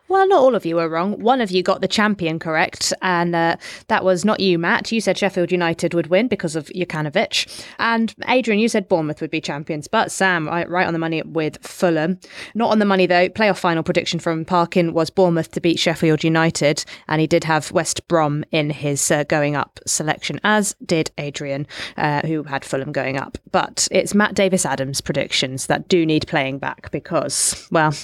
[0.08, 1.20] Well, not all of you were wrong.
[1.20, 4.92] One of you got the champion correct, and uh, that was not you, Matt.
[4.92, 7.66] You said Sheffield United would win because of Jokanovic.
[7.80, 9.88] And Adrian, you said Bournemouth would be champions.
[9.88, 12.20] But Sam, right on the money with Fulham.
[12.54, 13.30] Not on the money, though.
[13.30, 17.72] Playoff final prediction from Parkin was Bournemouth to beat Sheffield United, and he did have
[17.72, 21.66] West Brom in his uh, going up selection, as did Adrian,
[21.98, 23.40] uh, who had Fulham going up.
[23.52, 27.96] But it's Matt Davis Adams' predictions that do need playing back because, well,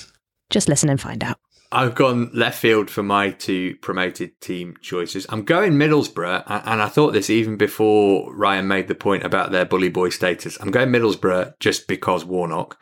[0.50, 1.38] just listen and find out.
[1.74, 5.26] I've gone left field for my two promoted team choices.
[5.30, 9.64] I'm going Middlesbrough, and I thought this even before Ryan made the point about their
[9.64, 10.58] bully boy status.
[10.60, 12.78] I'm going Middlesbrough just because Warnock.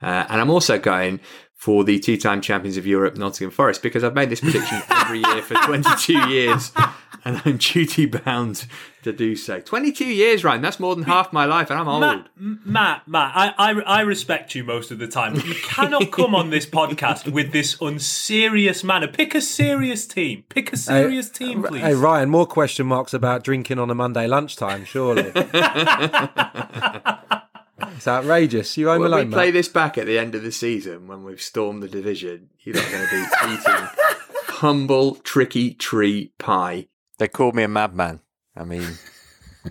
[0.00, 1.20] Uh, and I'm also going
[1.54, 5.20] for the two time champions of Europe, Nottingham Forest, because I've made this prediction every
[5.20, 6.72] year for 22 years
[7.24, 8.66] and I'm duty bound
[9.02, 9.60] to do so.
[9.60, 12.02] 22 years, Ryan, that's more than half my life, and I'm old.
[12.02, 16.10] Matt, Matt, Matt I, I, I respect you most of the time, but you cannot
[16.10, 19.08] come on this podcast with this unserious manner.
[19.08, 20.44] Pick a serious team.
[20.48, 21.80] Pick a serious hey, team, please.
[21.80, 25.32] Hey, Ryan, more question marks about drinking on a Monday lunchtime, surely.
[27.94, 28.76] It's outrageous.
[28.76, 29.54] You home when alone, we play Matt?
[29.54, 32.90] this back at the end of the season when we've stormed the division, you're not
[32.90, 33.88] going to be eating
[34.62, 36.88] humble, tricky tree pie.
[37.18, 38.20] They called me a madman.
[38.56, 38.86] I mean,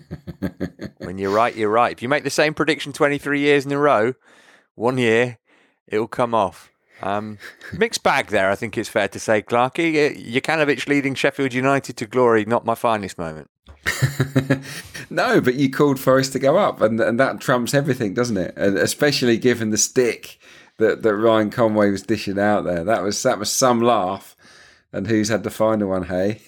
[0.97, 1.91] when you're right, you're right.
[1.91, 4.13] If you make the same prediction 23 years in a row,
[4.75, 5.39] one year
[5.87, 6.71] it'll come off.
[7.01, 7.39] Um,
[7.73, 10.33] mixed bag there, I think it's fair to say, Clarky.
[10.33, 13.49] Jokanovic leading Sheffield United to glory, not my finest moment.
[15.09, 18.53] no, but you called Forest to go up, and, and that trumps everything, doesn't it?
[18.55, 20.39] And especially given the stick
[20.77, 22.83] that, that Ryan Conway was dishing out there.
[22.83, 24.35] That was that was some laugh.
[24.93, 26.03] And who's had the final one?
[26.03, 26.41] Hey,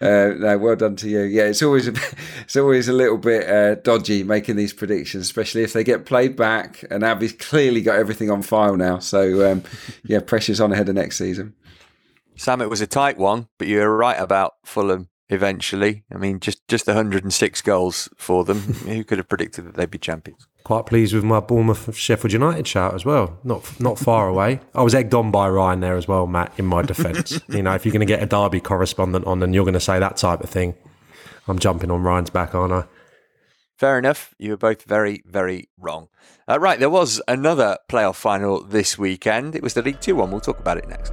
[0.00, 1.22] uh, no, well done to you.
[1.22, 1.94] Yeah, it's always a,
[2.42, 6.36] it's always a little bit uh, dodgy making these predictions, especially if they get played
[6.36, 6.84] back.
[6.90, 9.64] And Abby's clearly got everything on file now, so um,
[10.04, 11.54] yeah, pressure's on ahead of next season.
[12.36, 16.04] Sam, it was a tight one, but you were right about Fulham eventually.
[16.12, 18.58] I mean, just just 106 goals for them.
[18.60, 20.46] Who could have predicted that they'd be champions?
[20.64, 23.38] Quite pleased with my Bournemouth Sheffield United shout as well.
[23.44, 24.60] Not not far away.
[24.74, 26.52] I was egged on by Ryan there as well, Matt.
[26.56, 29.54] In my defence, you know, if you're going to get a Derby correspondent on and
[29.54, 30.74] you're going to say that type of thing,
[31.48, 32.84] I'm jumping on Ryan's back, aren't I?
[33.76, 34.34] Fair enough.
[34.38, 36.08] You were both very, very wrong.
[36.48, 39.56] Uh, right, there was another playoff final this weekend.
[39.56, 40.30] It was the League Two one.
[40.30, 41.12] We'll talk about it next.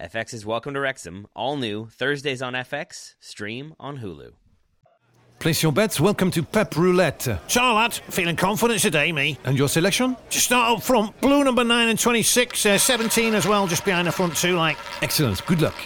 [0.00, 4.32] FX's Welcome to Wrexham, all new, Thursdays on FX, stream on Hulu.
[5.40, 6.00] Place your bets.
[6.00, 7.40] Welcome to Pep Roulette.
[7.46, 9.38] Charlotte, feeling confident today, me.
[9.44, 10.16] And your selection?
[10.30, 11.20] Just start up front.
[11.20, 14.76] Blue number 9 and 26, uh, 17 as well, just behind the front two, like.
[15.02, 15.44] Excellent.
[15.46, 15.76] Good luck.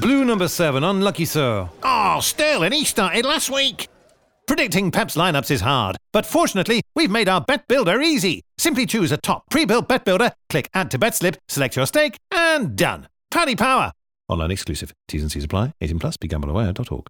[0.00, 1.68] Blue number 7, unlucky sir.
[1.82, 3.88] Oh, Sterling, he started last week.
[4.52, 8.42] Predicting Pep's lineups is hard, but fortunately, we've made our bet builder easy.
[8.58, 12.18] Simply choose a top pre-built bet builder, click add to bet slip, select your stake,
[12.30, 13.08] and done.
[13.30, 13.92] Paddy Power.
[14.28, 14.92] Online exclusive.
[15.08, 15.72] T's and C's apply.
[15.80, 16.18] 18 plus.
[16.18, 17.06] BeGambleAware.org.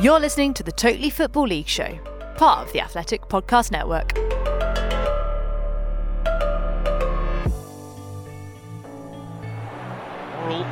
[0.00, 1.98] You're listening to the Totally Football League Show,
[2.36, 4.16] part of the Athletic Podcast Network.
[10.44, 10.64] Oral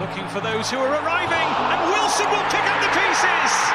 [0.00, 3.71] looking for those who are arriving, and Wilson will pick up the pieces.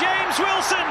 [0.00, 0.88] James Wilson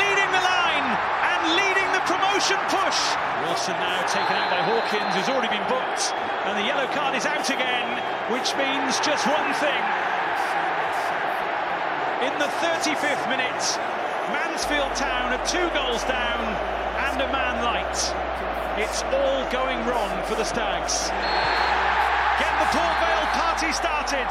[0.00, 0.88] leading the line
[1.36, 3.00] and leading the promotion push.
[3.44, 6.16] Wilson now taken out by Hawkins, who's already been booked,
[6.48, 8.00] and the yellow card is out again,
[8.32, 9.82] which means just one thing.
[12.24, 13.64] In the 35th minute,
[14.32, 16.40] Mansfield Town are two goals down
[17.12, 17.98] and a man light.
[18.80, 21.12] It's all going wrong for the Stags.
[22.40, 24.30] Get the Port Vale party started.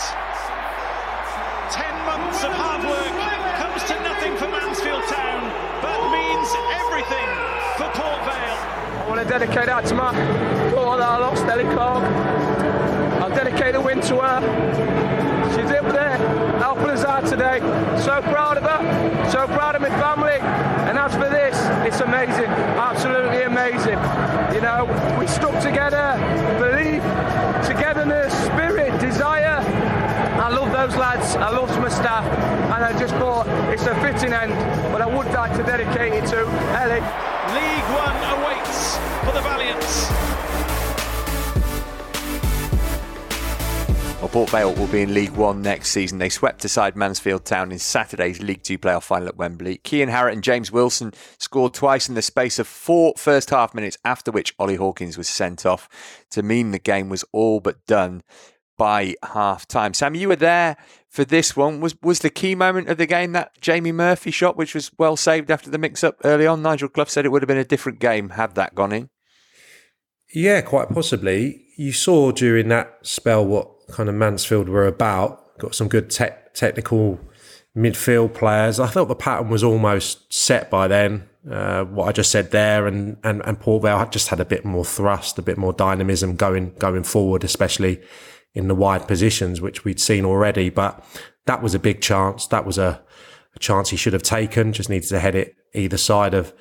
[1.69, 5.41] Ten months of hard work comes to nothing for Mansfield Town,
[5.83, 6.49] but means
[6.81, 7.29] everything
[7.77, 8.57] for Port Vale.
[8.97, 10.11] I want to dedicate that to my
[10.71, 12.03] daughter that I lost, Ellie Clark.
[13.21, 14.39] I'll dedicate the win to her.
[15.51, 16.17] She's up there,
[16.57, 17.59] helping us out today.
[18.01, 20.39] So proud of her, so proud of my family.
[20.89, 22.49] And as for this, it's amazing,
[22.89, 23.99] absolutely amazing.
[24.55, 26.17] You know, we stuck together,
[26.57, 27.03] belief,
[27.67, 29.70] togetherness, spirit, desire.
[30.41, 34.33] I love those lads, I love my staff, and I just thought it's a fitting
[34.33, 34.51] end,
[34.91, 36.39] but I would like to dedicate it to
[36.79, 36.99] Ellie.
[37.53, 40.09] League One awaits for the Valiants.
[44.19, 46.17] Well, Port Vale will be in League One next season.
[46.17, 49.79] They swept aside Mansfield Town in Saturday's League Two playoff final at Wembley.
[49.83, 53.99] Kian Harratt and James Wilson scored twice in the space of four first half minutes,
[54.03, 55.87] after which Ollie Hawkins was sent off
[56.31, 58.23] to mean the game was all but done
[58.81, 59.93] by half time.
[59.93, 60.75] Sam, you were there
[61.07, 61.81] for this one.
[61.81, 65.15] Was was the key moment of the game that Jamie Murphy shot, which was well
[65.15, 66.63] saved after the mix up early on?
[66.63, 69.11] Nigel Clough said it would have been a different game had that gone in.
[70.33, 71.63] Yeah, quite possibly.
[71.77, 75.59] You saw during that spell what kind of Mansfield were about.
[75.59, 77.19] Got some good te- technical
[77.77, 78.79] midfield players.
[78.79, 81.29] I felt the pattern was almost set by then.
[81.47, 84.65] Uh, what I just said there, and and and Port Vale just had a bit
[84.65, 88.01] more thrust, a bit more dynamism going going forward, especially
[88.53, 90.69] in the wide positions, which we'd seen already.
[90.69, 91.03] But
[91.45, 92.47] that was a big chance.
[92.47, 93.01] That was a,
[93.55, 94.73] a chance he should have taken.
[94.73, 96.53] Just needed to head it either side of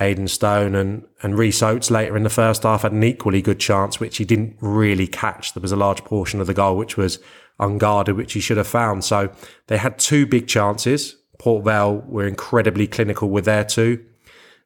[0.00, 3.60] Aidan Stone and, and Rhys Oates later in the first half had an equally good
[3.60, 5.54] chance, which he didn't really catch.
[5.54, 7.18] There was a large portion of the goal which was
[7.60, 9.04] unguarded, which he should have found.
[9.04, 9.30] So
[9.68, 14.04] they had two big chances, Port Vale were incredibly clinical with their two.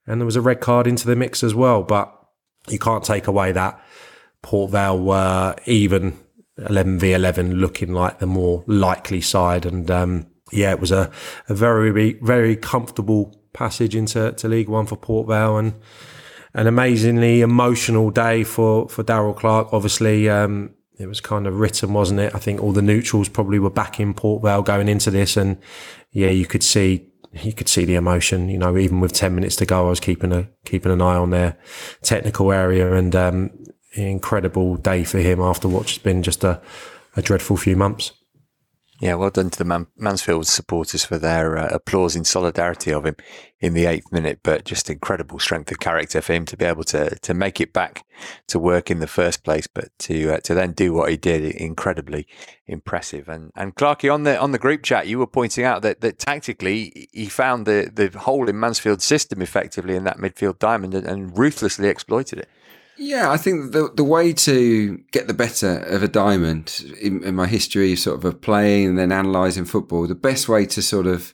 [0.07, 1.83] And there was a red card into the mix as well.
[1.83, 2.14] But
[2.69, 3.83] you can't take away that
[4.43, 6.19] Port Vale were even
[6.68, 9.64] 11 v 11 looking like the more likely side.
[9.66, 11.11] And um, yeah, it was a,
[11.49, 15.75] a very, very comfortable passage into to League One for Port Vale and
[16.55, 19.73] an amazingly emotional day for, for Darrell Clarke.
[19.73, 22.35] Obviously, um, it was kind of written, wasn't it?
[22.35, 25.59] I think all the neutrals probably were back in Port Vale going into this, and
[26.11, 28.49] yeah, you could see you could see the emotion.
[28.49, 31.16] You know, even with ten minutes to go, I was keeping a keeping an eye
[31.16, 31.57] on their
[32.03, 33.51] technical area, and um,
[34.06, 36.61] incredible day for him after what's been just a,
[37.16, 38.12] a dreadful few months.
[39.00, 43.06] Yeah, well done to the Man- Mansfield supporters for their uh, applause in solidarity of
[43.06, 43.14] him
[43.61, 44.40] in the eighth minute.
[44.42, 47.72] But just incredible strength of character for him to be able to to make it
[47.72, 48.04] back
[48.48, 51.44] to work in the first place, but to uh, to then do what he did,
[51.44, 52.26] incredibly
[52.66, 53.28] impressive.
[53.28, 56.18] And and Clarky on the on the group chat, you were pointing out that that
[56.18, 61.06] tactically he found the the hole in Mansfield's system effectively in that midfield diamond and,
[61.06, 62.48] and ruthlessly exploited it.
[62.98, 67.37] Yeah, I think the the way to get the better of a diamond in, in
[67.37, 71.06] my history, sort of of playing and then analysing football, the best way to sort
[71.06, 71.32] of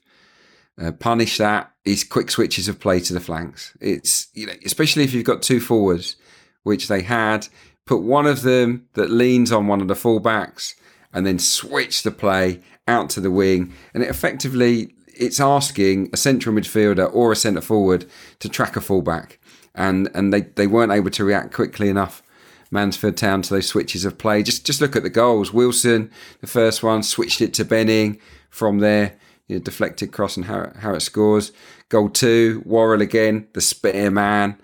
[0.80, 3.74] uh, punish that is quick switches of play to the flanks.
[3.80, 6.16] It's you know, especially if you've got two forwards,
[6.64, 7.48] which they had,
[7.86, 10.74] put one of them that leans on one of the fullbacks,
[11.14, 16.16] and then switch the play out to the wing, and it effectively it's asking a
[16.16, 18.04] central midfielder or a centre forward
[18.40, 19.38] to track a fullback
[19.74, 22.22] and and they, they weren't able to react quickly enough.
[22.70, 24.42] Mansfield Town to those switches of play.
[24.42, 25.52] Just just look at the goals.
[25.52, 26.10] Wilson,
[26.40, 28.18] the first one, switched it to Benning.
[28.50, 29.16] From there,
[29.48, 31.50] you know, deflected cross and how, it scores.
[31.88, 34.56] Goal two, Worrall again, the spare man.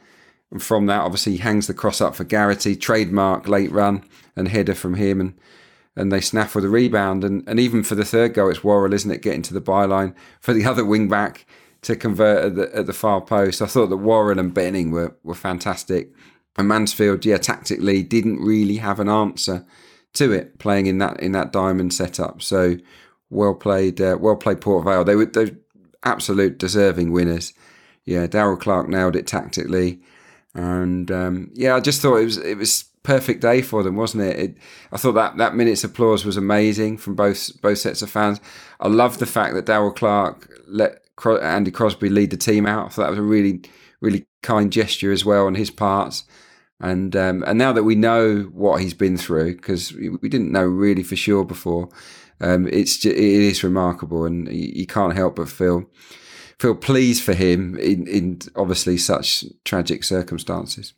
[0.53, 4.05] And from that, obviously, he hangs the cross up for Garrity, trademark late run
[4.37, 5.21] and header from him.
[5.21, 5.35] And
[5.97, 7.25] and they snaffle the rebound.
[7.25, 10.15] And, and even for the third goal, it's Worrall, isn't it, getting to the byline.
[10.41, 11.47] For the other wing back,
[11.83, 13.63] to convert at the, at the far post.
[13.63, 16.13] I thought that Worrall and Benning were, were fantastic.
[16.57, 19.65] And Mansfield, yeah, tactically didn't really have an answer
[20.15, 22.43] to it playing in that in that diamond setup.
[22.43, 22.77] So
[23.31, 25.05] well played, uh, well played Port Vale.
[25.05, 25.53] They were they
[26.03, 27.53] absolute deserving winners.
[28.05, 30.01] Yeah, Darrell Clarke nailed it tactically,
[30.55, 34.25] and um, yeah, I just thought it was it was perfect day for them, wasn't
[34.25, 34.39] it?
[34.39, 34.57] it?
[34.93, 38.41] I thought that that minute's applause was amazing from both both sets of fans.
[38.81, 42.93] I love the fact that Darrell Clarke let Andy Crosby lead the team out.
[42.93, 43.63] Thought that was a really,
[44.01, 46.23] really kind gesture as well on his part.
[46.81, 50.65] And um, and now that we know what he's been through, because we didn't know
[50.65, 51.91] really for sure before,
[52.41, 55.91] um, it's just, it is remarkable, and you can't help but feel
[56.59, 60.95] feel pleased for him in, in obviously such tragic circumstances.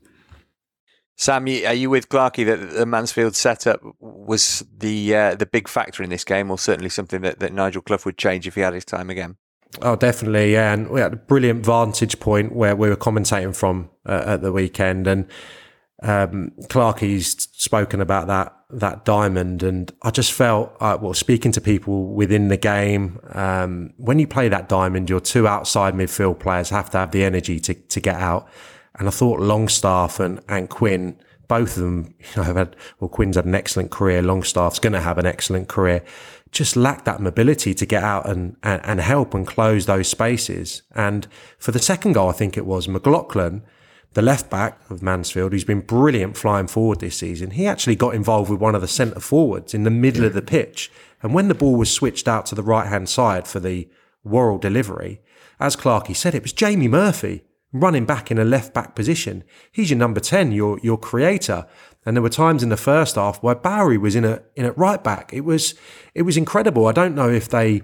[1.16, 6.02] Sam, are you with Clarky that the Mansfield setup was the uh, the big factor
[6.02, 8.74] in this game, or certainly something that, that Nigel Clough would change if he had
[8.74, 9.36] his time again?
[9.80, 10.72] Oh, definitely, yeah.
[10.72, 14.52] And we had a brilliant vantage point where we were commentating from uh, at the
[14.52, 15.26] weekend, and
[16.02, 21.60] um, Clarky's spoken about that that diamond, and I just felt, uh, well, speaking to
[21.60, 26.70] people within the game, um, when you play that diamond, your two outside midfield players
[26.70, 28.48] have to have the energy to to get out,
[28.98, 31.16] and I thought Longstaff and and Quinn.
[31.48, 34.22] Both of them, you know, have had, well, Quinn's had an excellent career.
[34.22, 36.02] Longstaff's going to have an excellent career
[36.52, 40.82] just lacked that mobility to get out and, and, and, help and close those spaces.
[40.94, 41.26] And
[41.58, 43.62] for the second goal, I think it was McLaughlin,
[44.12, 47.52] the left back of Mansfield, who's been brilliant flying forward this season.
[47.52, 50.42] He actually got involved with one of the centre forwards in the middle of the
[50.42, 50.92] pitch.
[51.22, 53.88] And when the ball was switched out to the right hand side for the
[54.22, 55.22] Worrall delivery,
[55.58, 59.42] as Clarkey said, it was Jamie Murphy running back in a left back position.
[59.70, 61.66] He's your number 10, your, your creator.
[62.04, 64.76] And there were times in the first half where Bowery was in a in at
[64.76, 65.32] right back.
[65.32, 65.74] It was
[66.14, 66.86] it was incredible.
[66.86, 67.82] I don't know if they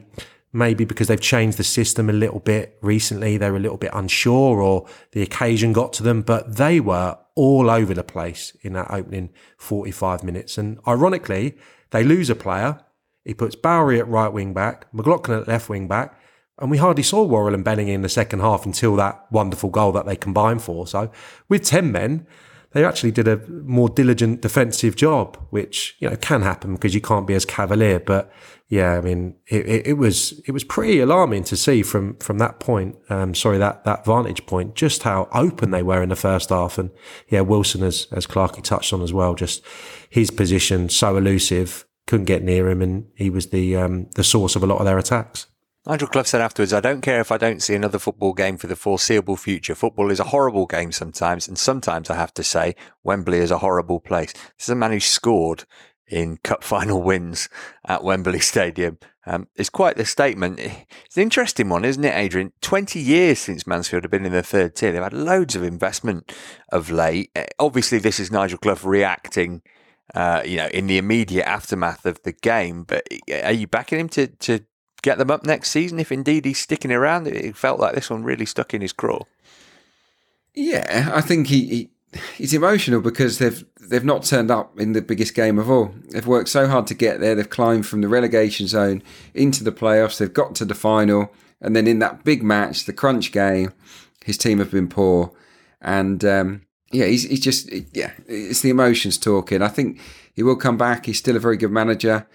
[0.52, 3.90] maybe because they've changed the system a little bit recently, they were a little bit
[3.92, 8.72] unsure or the occasion got to them, but they were all over the place in
[8.72, 10.59] that opening 45 minutes.
[10.59, 11.57] And ironically,
[11.90, 12.81] they lose a player.
[13.24, 16.18] He puts Bowery at right wing back, McLaughlin at left wing back,
[16.59, 19.92] and we hardly saw Worrall and Benning in the second half until that wonderful goal
[19.92, 20.87] that they combined for.
[20.87, 21.10] So
[21.48, 22.27] with 10 men,
[22.73, 27.00] they actually did a more diligent defensive job, which you know can happen because you
[27.00, 27.98] can't be as cavalier.
[27.98, 28.31] But
[28.69, 32.60] yeah, I mean, it, it, was it was pretty alarming to see from from that
[32.60, 32.96] point.
[33.08, 36.77] Um, sorry, that that vantage point, just how open they were in the first half,
[36.77, 36.90] and
[37.29, 39.64] yeah, Wilson as as Clarky touched on as well, just
[40.10, 44.56] his position so elusive, couldn't get near him, and he was the um, the source
[44.56, 45.46] of a lot of their attacks.
[45.87, 48.66] Nigel Clough said afterwards, I don't care if I don't see another football game for
[48.66, 49.74] the foreseeable future.
[49.74, 52.74] Football is a horrible game sometimes, and sometimes I have to say,
[53.04, 54.33] Wembley is a horrible place.
[54.33, 55.64] This is a man who scored
[56.06, 57.48] in cup final wins
[57.87, 58.98] at Wembley Stadium.
[59.26, 60.58] Um, it's quite the statement.
[60.58, 62.52] It's an interesting one, isn't it, Adrian?
[62.62, 64.90] 20 years since Mansfield have been in the third tier.
[64.90, 66.35] They've had loads of investment
[66.70, 67.31] of late.
[67.37, 69.60] Eh, obviously, this is Nigel Clough reacting,
[70.14, 72.85] uh, you know, in the immediate aftermath of the game.
[72.85, 74.60] But eh, are you backing him to, to
[75.03, 77.27] get them up next season if indeed he's sticking around?
[77.27, 79.25] It felt like this one really stuck in his craw.
[80.55, 81.90] Yeah, I think he, he
[82.37, 85.94] he's emotional because they've they've not turned up in the biggest game of all.
[86.11, 87.35] They've worked so hard to get there.
[87.35, 89.03] They've climbed from the relegation zone
[89.35, 90.19] into the playoffs.
[90.19, 93.73] They've got to the final, and then in that big match, the crunch game,
[94.25, 95.33] his team have been poor,
[95.81, 99.63] and um, yeah, he's he's just yeah, it's the emotions talking.
[99.63, 100.01] I think
[100.35, 101.07] he will come back.
[101.07, 102.27] He's still a very good manager.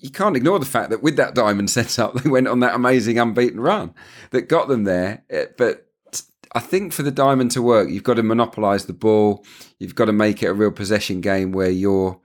[0.00, 3.18] You can't ignore the fact that with that diamond setup, they went on that amazing
[3.18, 3.94] unbeaten run
[4.30, 5.24] that got them there.
[5.30, 5.88] Eh, but
[6.54, 9.44] I think for the diamond to work, you've got to monopolise the ball.
[9.80, 12.20] You've got to make it a real possession game where you're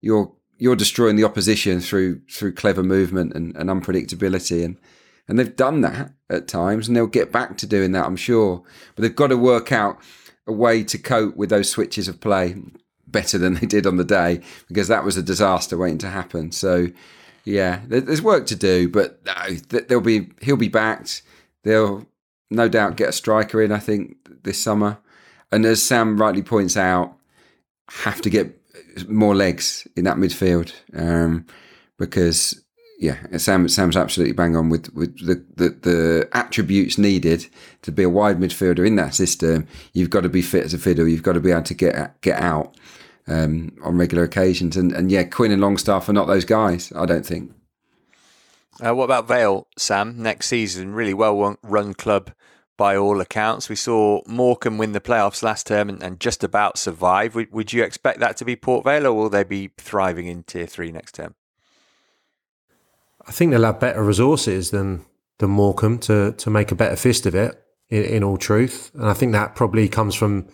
[0.00, 4.78] you're you're destroying the opposition through through clever movement and, and unpredictability and
[5.26, 8.62] and they've done that at times and they'll get back to doing that I'm sure
[8.94, 9.98] but they've got to work out
[10.46, 12.56] a way to cope with those switches of play
[13.14, 16.52] better than they did on the day because that was a disaster waiting to happen
[16.52, 16.88] so
[17.46, 21.22] yeah there's work to do but no, there'll be he'll be backed
[21.62, 22.06] they'll
[22.54, 24.98] no doubt get a striker in, I think, this summer.
[25.52, 27.16] And as Sam rightly points out,
[27.88, 28.58] have to get
[29.08, 31.46] more legs in that midfield um,
[31.98, 32.62] because,
[32.98, 37.46] yeah, Sam Sam's absolutely bang on with, with the, the, the attributes needed
[37.82, 39.66] to be a wide midfielder in that system.
[39.92, 41.08] You've got to be fit as a fiddle.
[41.08, 42.76] You've got to be able to get get out
[43.26, 44.76] um, on regular occasions.
[44.76, 47.52] And, and yeah, Quinn and Longstaff are not those guys, I don't think.
[48.84, 50.20] Uh, what about Vale, Sam?
[50.20, 52.32] Next season, really well run club
[52.76, 53.68] by all accounts.
[53.68, 57.34] We saw Morecambe win the playoffs last term and, and just about survive.
[57.34, 60.42] Would, would, you expect that to be Port Vale, or will they be thriving in
[60.42, 61.34] Tier Three next term?
[63.26, 65.04] I think they'll have better resources than
[65.38, 67.60] than Morecambe to to make a better fist of it.
[67.90, 70.48] In, in all truth, and I think that probably comes from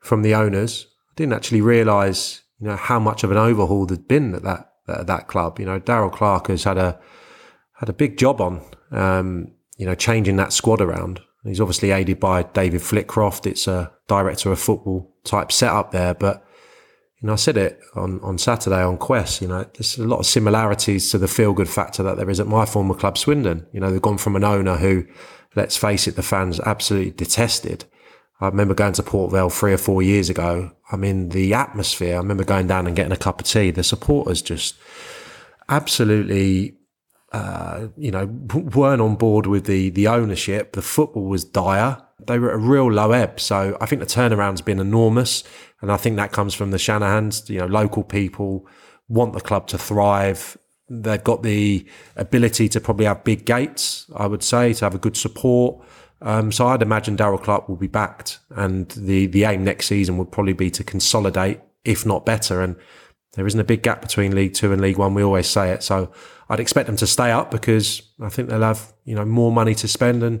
[0.00, 0.88] from the owners.
[1.12, 4.72] I didn't actually realise, you know, how much of an overhaul there'd been at that
[4.88, 5.60] at that club.
[5.60, 6.98] You know, Darrell Clarke has had a
[7.74, 11.20] had a big job on, um, you know, changing that squad around.
[11.44, 13.46] He's obviously aided by David Flitcroft.
[13.46, 16.14] It's a director of football type setup there.
[16.14, 16.44] But,
[17.20, 20.20] you know, I said it on, on Saturday on Quest, you know, there's a lot
[20.20, 23.66] of similarities to the feel good factor that there is at my former club, Swindon.
[23.72, 25.04] You know, they've gone from an owner who,
[25.56, 27.84] let's face it, the fans absolutely detested.
[28.42, 30.72] I remember going to Port Vale three or four years ago.
[30.90, 33.70] I mean, the atmosphere, I remember going down and getting a cup of tea.
[33.70, 34.74] The supporters just
[35.68, 36.76] absolutely
[37.32, 40.72] uh, you know, weren't on board with the the ownership.
[40.72, 42.02] The football was dire.
[42.26, 43.40] They were at a real low ebb.
[43.40, 45.42] So I think the turnaround's been enormous,
[45.80, 47.48] and I think that comes from the Shanahans.
[47.48, 48.66] You know, local people
[49.08, 50.58] want the club to thrive.
[50.90, 51.86] They've got the
[52.16, 54.10] ability to probably have big gates.
[54.14, 55.82] I would say to have a good support.
[56.22, 60.18] Um, so I'd imagine Darrell Clarke will be backed, and the the aim next season
[60.18, 62.62] would probably be to consolidate, if not better.
[62.62, 62.76] And
[63.34, 65.14] there isn't a big gap between League Two and League One.
[65.14, 65.82] We always say it.
[65.82, 66.12] So
[66.48, 69.74] I'd expect them to stay up because I think they'll have you know more money
[69.76, 70.40] to spend and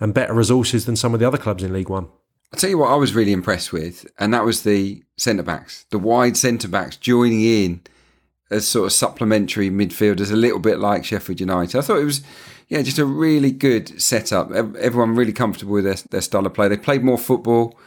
[0.00, 2.08] and better resources than some of the other clubs in League One.
[2.52, 5.84] I'll tell you what I was really impressed with, and that was the centre backs,
[5.90, 7.82] the wide centre backs joining in
[8.50, 11.76] as sort of supplementary midfielders, a little bit like Sheffield United.
[11.76, 12.22] I thought it was,
[12.68, 14.52] yeah, just a really good setup.
[14.52, 16.68] Everyone really comfortable with their, their style of play.
[16.68, 17.78] They played more football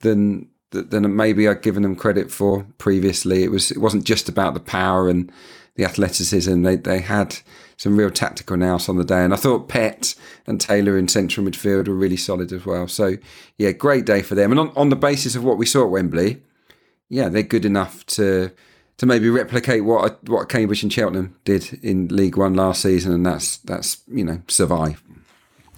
[0.00, 3.42] than than maybe I'd given them credit for previously.
[3.42, 5.30] It was it wasn't just about the power and
[5.74, 6.62] the athleticism.
[6.62, 7.38] They they had
[7.76, 10.14] some real tactical nous on the day, and I thought Pett
[10.46, 12.88] and Taylor in central midfield were really solid as well.
[12.88, 13.16] So
[13.58, 14.50] yeah, great day for them.
[14.50, 16.42] And on, on the basis of what we saw at Wembley,
[17.10, 18.50] yeah, they're good enough to
[19.02, 23.26] to maybe replicate what what Cambridge and Cheltenham did in League One last season, and
[23.26, 25.02] that's that's you know survive.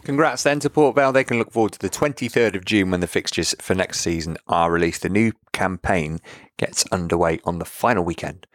[0.02, 1.10] Congrats then to Port Vale.
[1.10, 4.36] They can look forward to the 23rd of June when the fixtures for next season
[4.46, 5.00] are released.
[5.00, 6.20] The new campaign
[6.58, 8.46] gets underway on the final weekend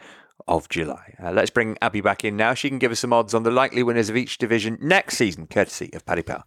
[0.47, 1.15] of July.
[1.19, 2.53] Uh, let's bring Abby back in now.
[2.53, 5.47] She can give us some odds on the likely winners of each division next season,
[5.47, 6.43] courtesy of Paddy Power.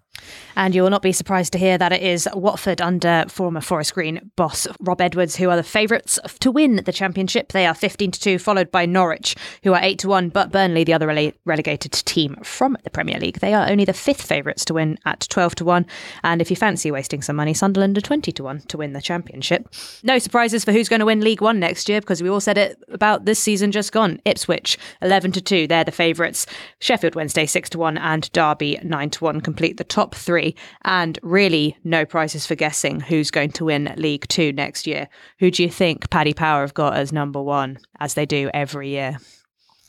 [0.56, 3.94] And you will not be surprised to hear that it is Watford under former Forest
[3.94, 7.52] Green boss Rob Edwards who are the favourites to win the championship.
[7.52, 10.84] They are 15 to 2, followed by Norwich, who are 8 to 1, but Burnley,
[10.84, 14.64] the other rele- relegated team from the Premier League, they are only the fifth favourites
[14.66, 15.86] to win at 12 to 1.
[16.22, 19.00] And if you fancy wasting some money, Sunderland are 20 to 1 to win the
[19.00, 19.68] championship.
[20.02, 22.58] No surprises for who's going to win League One next year because we all said
[22.58, 24.20] it about this season just gone.
[24.24, 26.46] Ipswich, 11 to 2, they're the favourites.
[26.78, 30.54] Sheffield Wednesday, 6 to 1, and Derby, 9 to 1 complete the top top three,
[30.84, 35.08] and really no prizes for guessing who's going to win League Two next year.
[35.38, 38.90] Who do you think Paddy Power have got as number one, as they do every
[38.90, 39.18] year?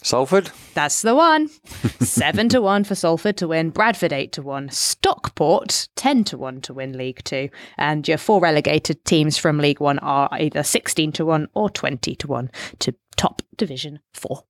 [0.01, 0.51] Salford?
[0.74, 1.47] That's the one.
[2.01, 3.69] Seven to one for Salford to win.
[3.69, 4.69] Bradford eight to one.
[4.69, 7.49] Stockport ten to one to win League Two.
[7.78, 12.15] And your four relegated teams from League One are either sixteen to one or twenty
[12.15, 14.43] to one to top Division Four.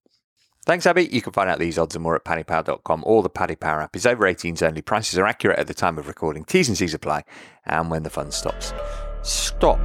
[0.65, 1.09] Thanks, Abby.
[1.11, 3.97] You can find out these odds and more at paddypower.com or the Paddy Power app
[3.97, 4.81] is over 18s only.
[4.81, 6.45] Prices are accurate at the time of recording.
[6.45, 7.23] T's and C's apply.
[7.65, 8.73] And when the fun stops.
[9.23, 9.81] Stop.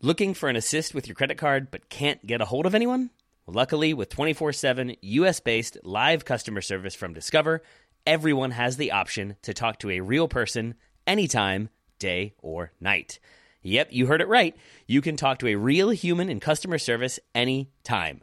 [0.00, 3.10] Looking for an assist with your credit card but can't get a hold of anyone?
[3.46, 7.62] Luckily, with 24 7 US based live customer service from Discover,
[8.04, 10.74] everyone has the option to talk to a real person
[11.06, 11.68] anytime,
[12.00, 13.20] day or night.
[13.62, 14.54] Yep, you heard it right.
[14.86, 18.22] You can talk to a real human in customer service anytime.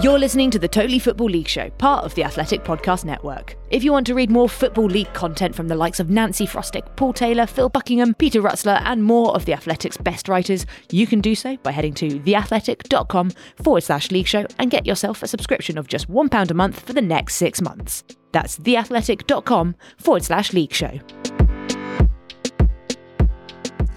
[0.00, 3.56] You're listening to the Totally Football League Show, part of the Athletic Podcast Network.
[3.70, 6.94] If you want to read more Football League content from the likes of Nancy Frostick,
[6.94, 11.20] Paul Taylor, Phil Buckingham, Peter Rutzler, and more of the Athletic's best writers, you can
[11.20, 15.76] do so by heading to theathletic.com forward slash league show and get yourself a subscription
[15.76, 18.04] of just £1 a month for the next six months.
[18.30, 21.00] That's theathletic.com forward slash league show.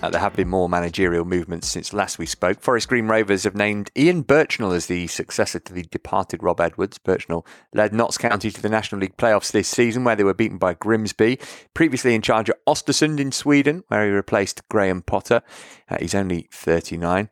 [0.01, 2.59] Uh, there have been more managerial movements since last we spoke.
[2.59, 6.97] Forest Green Rovers have named Ian Burchnall as the successor to the departed Rob Edwards.
[6.97, 10.57] Burchnall led Notts County to the National League playoffs this season, where they were beaten
[10.57, 11.37] by Grimsby.
[11.75, 15.43] Previously in charge at Ostersund in Sweden, where he replaced Graham Potter.
[15.87, 17.29] Uh, he's only 39.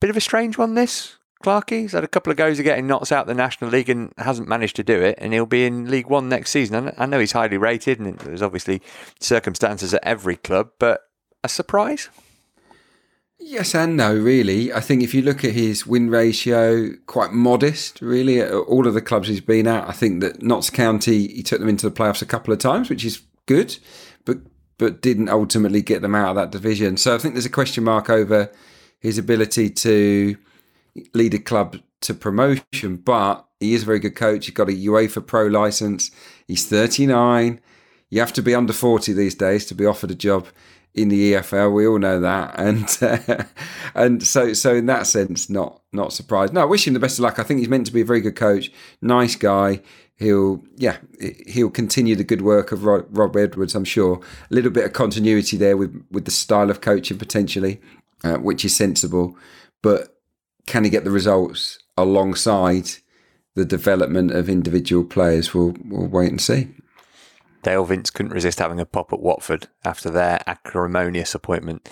[0.00, 1.18] Bit of a strange one, this.
[1.44, 1.82] Clarkey.
[1.82, 4.48] He's had a couple of goes of getting Notts out the National League and hasn't
[4.48, 6.92] managed to do it, and he'll be in League One next season.
[6.96, 8.80] I know he's highly rated, and there's obviously
[9.20, 11.09] circumstances at every club, but
[11.42, 12.08] a surprise?
[13.38, 14.72] Yes and no, really.
[14.72, 18.40] I think if you look at his win ratio, quite modest, really.
[18.40, 21.58] At all of the clubs he's been at, I think that Notts County, he took
[21.58, 23.78] them into the playoffs a couple of times, which is good,
[24.24, 24.38] but
[24.76, 26.96] but didn't ultimately get them out of that division.
[26.96, 28.50] So I think there's a question mark over
[28.98, 30.36] his ability to
[31.12, 32.96] lead a club to promotion.
[32.96, 34.46] But he is a very good coach.
[34.46, 36.10] He's got a UEFA Pro license.
[36.46, 37.60] He's 39.
[38.08, 40.48] You have to be under 40 these days to be offered a job
[40.94, 41.72] in the EFL.
[41.72, 43.44] We all know that, and uh,
[43.94, 46.52] and so so in that sense, not not surprised.
[46.52, 47.38] No, I wish him the best of luck.
[47.38, 48.70] I think he's meant to be a very good coach,
[49.00, 49.82] nice guy.
[50.16, 50.98] He'll yeah
[51.46, 53.74] he'll continue the good work of Rob, Rob Edwards.
[53.74, 54.20] I'm sure
[54.50, 57.80] a little bit of continuity there with with the style of coaching potentially,
[58.22, 59.36] uh, which is sensible.
[59.82, 60.20] But
[60.66, 62.90] can he get the results alongside
[63.54, 65.54] the development of individual players?
[65.54, 66.68] We'll we'll wait and see.
[67.62, 71.88] Dale Vince couldn't resist having a pop at Watford after their acrimonious appointment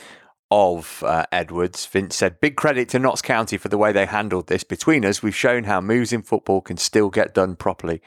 [0.51, 1.85] of uh, Edwards.
[1.87, 4.65] Vince said, Big credit to Notts County for the way they handled this.
[4.65, 8.01] Between us, we've shown how moves in football can still get done properly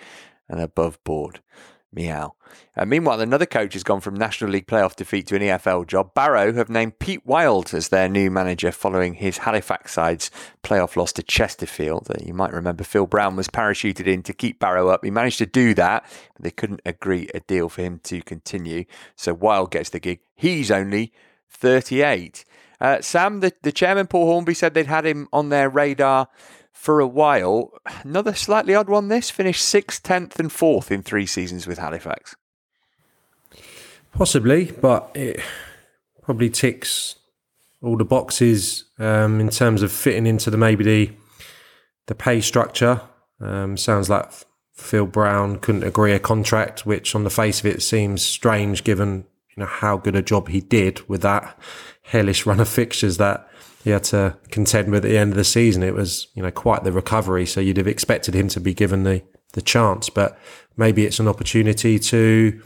[0.49, 1.41] and above board.
[1.93, 2.35] Meow.
[2.75, 6.13] Uh, meanwhile, another coach has gone from National League playoff defeat to an EFL job.
[6.13, 10.31] Barrow have named Pete Wild as their new manager following his Halifax side's
[10.63, 12.07] playoff loss to Chesterfield.
[12.09, 15.03] Uh, you might remember Phil Brown was parachuted in to keep Barrow up.
[15.03, 18.85] He managed to do that, but they couldn't agree a deal for him to continue.
[19.15, 20.21] So Wild gets the gig.
[20.35, 21.13] He's only
[21.49, 22.45] 38.
[22.79, 26.27] Uh, Sam, the, the chairman, Paul Hornby, said they'd had him on their radar
[26.71, 27.71] for a while.
[28.03, 32.35] Another slightly odd one this finished sixth, tenth, and fourth in three seasons with Halifax.
[34.11, 35.39] Possibly, but it
[36.21, 37.15] probably ticks
[37.81, 41.11] all the boxes um, in terms of fitting into the maybe the
[42.07, 43.01] the pay structure.
[43.39, 44.31] Um, sounds like
[44.73, 49.25] Phil Brown couldn't agree a contract, which on the face of it seems strange given
[49.55, 51.57] you know how good a job he did with that
[52.03, 53.47] hellish run of fixtures that
[53.83, 55.83] he had to contend with at the end of the season.
[55.83, 57.45] It was, you know, quite the recovery.
[57.45, 60.37] So you'd have expected him to be given the, the chance, but
[60.77, 62.61] maybe it's an opportunity to,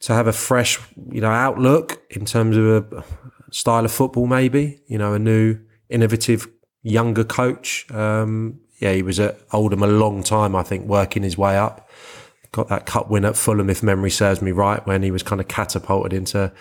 [0.00, 0.78] to have a fresh,
[1.10, 3.04] you know, outlook in terms of a
[3.50, 6.48] style of football, maybe, you know, a new, innovative,
[6.82, 7.90] younger coach.
[7.90, 11.88] Um, yeah, he was at Oldham a long time, I think, working his way up.
[12.52, 15.40] got that cup win at Fulham, if memory serves me right, when he was kind
[15.40, 16.52] of catapulted into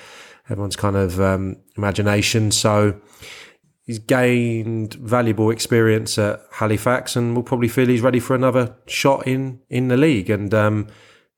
[0.50, 2.52] everyone's kind of um, imagination.
[2.52, 3.00] So
[3.84, 9.26] he's gained valuable experience at Halifax, and will probably feel he's ready for another shot
[9.26, 10.30] in in the league.
[10.30, 10.88] And um,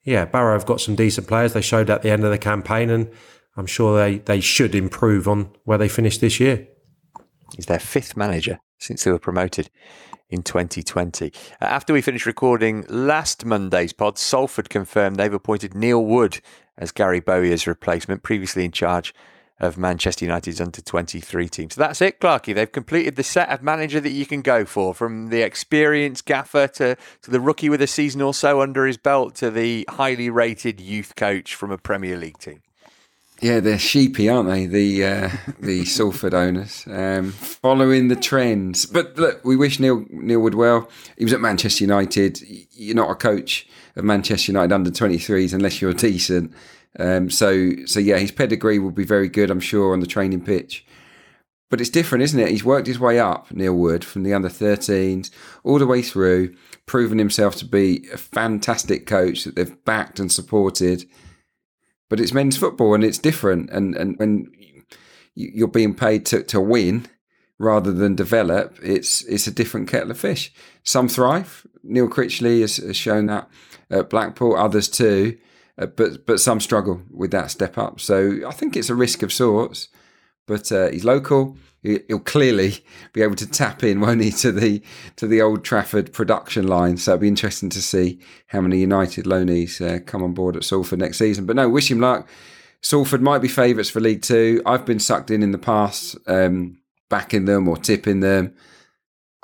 [0.04, 1.54] yeah, Barrow have got some decent players.
[1.54, 3.10] They showed at the end of the campaign, and
[3.56, 6.68] I'm sure they they should improve on where they finished this year.
[7.56, 9.70] He's their fifth manager since they were promoted
[10.30, 11.32] in 2020.
[11.62, 16.39] Uh, after we finished recording last Monday's pod, Salford confirmed they've appointed Neil Wood
[16.78, 19.14] as Gary Bowyer's replacement, previously in charge
[19.62, 21.70] of Manchester United's under 23 team.
[21.70, 22.53] So that's it, Clarky.
[22.53, 26.68] They've completed the set of manager that you can go for, from the experienced gaffer
[26.68, 30.30] to, to the rookie with a season or so under his belt to the highly
[30.30, 32.62] rated youth coach from a Premier League team.
[33.39, 34.68] Yeah, they're sheepy, aren't they?
[34.68, 38.86] The uh, the Salford owners, um, following the trends.
[38.86, 40.88] But look, we wish Neil Neil Wood well.
[41.18, 42.39] He was at Manchester United.
[42.72, 46.53] You're not a coach of Manchester United under 23s unless you're decent.
[47.00, 50.44] Um, so so yeah, his pedigree will be very good, I'm sure, on the training
[50.44, 50.86] pitch.
[51.70, 52.50] But it's different, isn't it?
[52.50, 55.32] He's worked his way up, Neil Wood, from the under 13s
[55.64, 56.54] all the way through,
[56.86, 61.06] proven himself to be a fantastic coach that they've backed and supported
[62.12, 63.70] but it's men's football and it's different.
[63.70, 64.52] And and when
[65.34, 67.08] you're being paid to, to win
[67.58, 70.54] rather than develop, it's it's a different kettle of fish.
[70.84, 71.66] Some thrive.
[71.84, 73.50] Neil Critchley has, has shown that
[73.89, 75.38] at Blackpool, others too,
[75.82, 78.00] uh, but but some struggle with that step up.
[78.00, 79.90] So I think it's a risk of sorts.
[80.48, 84.82] But uh, he's local he'll clearly be able to tap in, won't he, to the
[85.16, 86.98] to the Old Trafford production line.
[86.98, 90.64] So it'll be interesting to see how many United loanees uh, come on board at
[90.64, 91.46] Salford next season.
[91.46, 92.28] But no, wish him luck.
[92.82, 94.62] Salford might be favourites for League Two.
[94.66, 96.80] I've been sucked in in the past, um,
[97.10, 98.56] backing them or tipping them.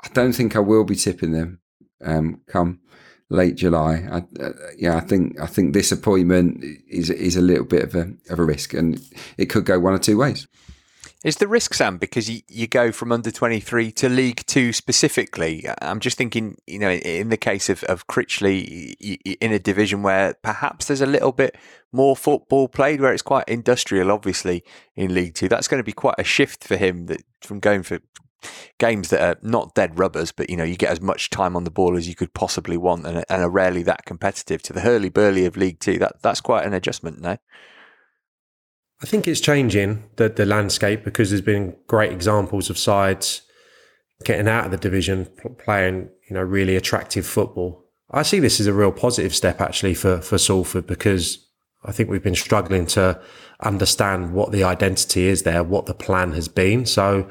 [0.02, 1.60] I don't think I will be tipping them
[2.04, 2.80] um, come
[3.30, 4.06] late July.
[4.10, 7.94] I, uh, yeah, I think I think this appointment is is a little bit of
[7.94, 9.00] a of a risk, and
[9.36, 10.46] it could go one or two ways.
[11.24, 15.66] Is the risk, Sam, because you, you go from under 23 to League Two specifically?
[15.82, 18.94] I'm just thinking, you know, in the case of, of Critchley,
[19.40, 21.56] in a division where perhaps there's a little bit
[21.90, 24.62] more football played, where it's quite industrial, obviously,
[24.94, 25.48] in League Two.
[25.48, 27.98] That's going to be quite a shift for him that from going for
[28.78, 31.64] games that are not dead rubbers, but, you know, you get as much time on
[31.64, 34.80] the ball as you could possibly want and, and are rarely that competitive to the
[34.80, 35.98] hurly burly of League Two.
[35.98, 37.36] That, that's quite an adjustment, no?
[39.00, 43.42] I think it's changing the, the landscape because there's been great examples of sides
[44.24, 45.28] getting out of the division,
[45.58, 47.84] playing you know really attractive football.
[48.10, 51.46] I see this as a real positive step actually for for Salford because
[51.84, 53.20] I think we've been struggling to
[53.60, 56.86] understand what the identity is there, what the plan has been.
[56.86, 57.28] So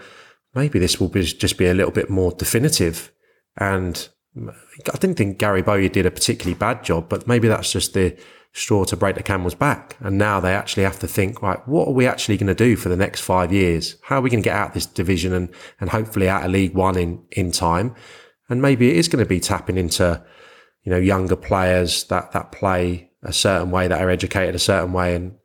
[0.58, 3.12] maybe this will be, just be a little bit more definitive.
[3.58, 7.94] And I didn't think Gary Bowyer did a particularly bad job, but maybe that's just
[7.94, 8.18] the
[8.54, 9.96] straw to break the camel's back.
[10.00, 12.76] And now they actually have to think, right, what are we actually going to do
[12.76, 13.98] for the next five years?
[14.02, 15.50] How are we going to get out of this division and,
[15.80, 17.94] and hopefully out of League One in, in time?
[18.50, 20.24] And maybe it is going to be tapping into,
[20.84, 24.94] you know, younger players that, that play a certain way, that are educated a certain
[24.94, 25.14] way.
[25.14, 25.38] And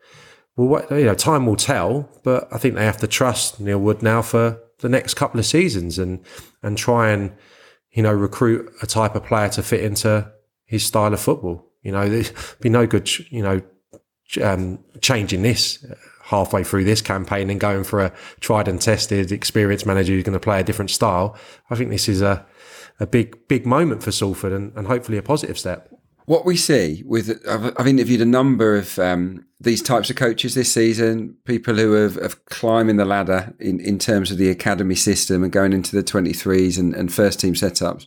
[0.57, 4.03] well, you know, time will tell, but I think they have to trust Neil Wood
[4.03, 6.21] now for the next couple of seasons and,
[6.63, 7.33] and try and,
[7.93, 10.31] you know, recruit a type of player to fit into
[10.65, 11.71] his style of football.
[11.83, 13.63] You know, there'd be no good, you know,
[14.43, 15.85] um, changing this
[16.25, 20.33] halfway through this campaign and going for a tried and tested, experienced manager who's going
[20.33, 21.37] to play a different style.
[21.71, 22.45] I think this is a,
[23.01, 25.91] a big, big moment for Salford and, and hopefully a positive step.
[26.27, 30.55] What we see with, I've, I've interviewed a number of um, these types of coaches
[30.55, 34.95] this season, people who have, have climbing the ladder in, in terms of the academy
[34.95, 38.07] system and going into the 23s and, and first team setups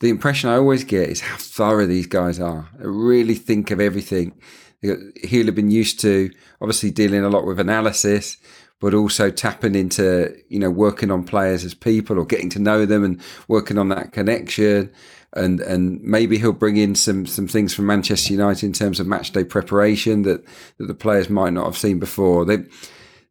[0.00, 2.68] the impression I always get is how thorough these guys are.
[2.78, 4.32] They really think of everything.
[4.80, 6.30] He'll have been used to
[6.60, 8.36] obviously dealing a lot with analysis,
[8.80, 12.86] but also tapping into, you know, working on players as people or getting to know
[12.86, 14.92] them and working on that connection.
[15.34, 19.06] And and maybe he'll bring in some some things from Manchester United in terms of
[19.06, 20.44] match day preparation that,
[20.78, 22.44] that the players might not have seen before.
[22.44, 22.58] They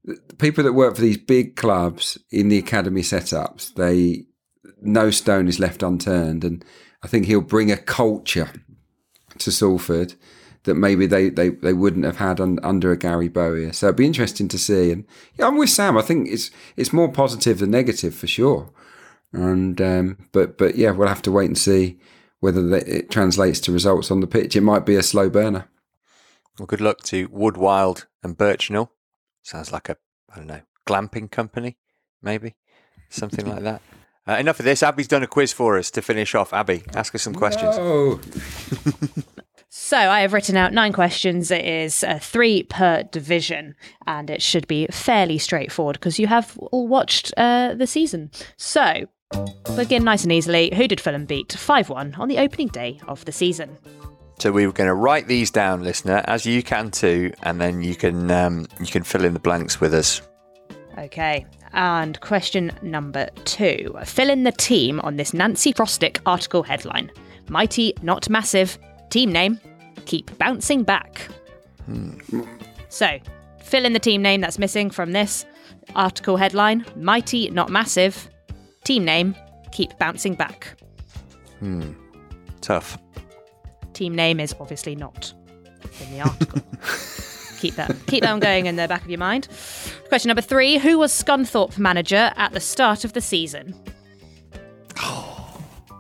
[0.06, 4.28] the people that work for these big clubs in the academy setups, they
[4.82, 6.44] no stone is left unturned.
[6.44, 6.64] And
[7.04, 8.52] I think he'll bring a culture
[9.40, 10.16] to Salford
[10.64, 13.72] that maybe they, they, they wouldn't have had un, under a Gary Bowyer.
[13.74, 14.92] So it'd be interesting to see.
[14.92, 15.98] And yeah, I'm with Sam.
[15.98, 18.72] I think it's it's more positive than negative for sure.
[19.34, 22.00] And um, but but yeah, we'll have to wait and see
[22.40, 24.56] whether it translates to results on the pitch.
[24.56, 25.68] It might be a slow burner.
[26.58, 28.90] Well, good luck to Woodwild and Burchnall.
[29.44, 29.98] Sounds like a
[30.32, 31.78] I don't know glamping company,
[32.22, 32.56] maybe
[33.10, 33.82] something like that.
[34.28, 34.84] Uh, enough of this.
[34.84, 36.54] Abby's done a quiz for us to finish off.
[36.54, 37.78] Abby, ask us some questions.
[37.78, 38.20] No.
[39.70, 41.52] So I have written out nine questions.
[41.52, 43.76] It is uh, three per division,
[44.06, 48.32] and it should be fairly straightforward because you have all watched uh, the season.
[48.56, 49.08] So
[49.78, 50.74] begin nice and easily.
[50.76, 53.78] Who did Fulham beat 5 1 on the opening day of the season?
[54.40, 57.82] So we were going to write these down, listener, as you can too, and then
[57.82, 60.22] you can um, you can fill in the blanks with us.
[60.98, 61.46] Okay.
[61.74, 63.96] And question number two.
[64.04, 67.12] Fill in the team on this Nancy Frostick article headline.
[67.50, 68.78] Mighty, not massive.
[69.10, 69.60] Team name.
[70.06, 71.28] Keep bouncing back.
[72.90, 73.20] So,
[73.62, 75.46] fill in the team name that's missing from this
[75.96, 76.86] article headline.
[76.96, 78.30] Mighty, not massive.
[78.88, 79.36] Team name.
[79.74, 80.78] Keep bouncing back.
[81.60, 81.92] Hmm.
[82.62, 82.98] Tough.
[83.92, 85.34] Team name is obviously not
[86.00, 86.62] in the article.
[87.60, 89.50] keep that keep that on going in the back of your mind.
[90.08, 93.76] Question number three: Who was Scunthorpe manager at the start of the season?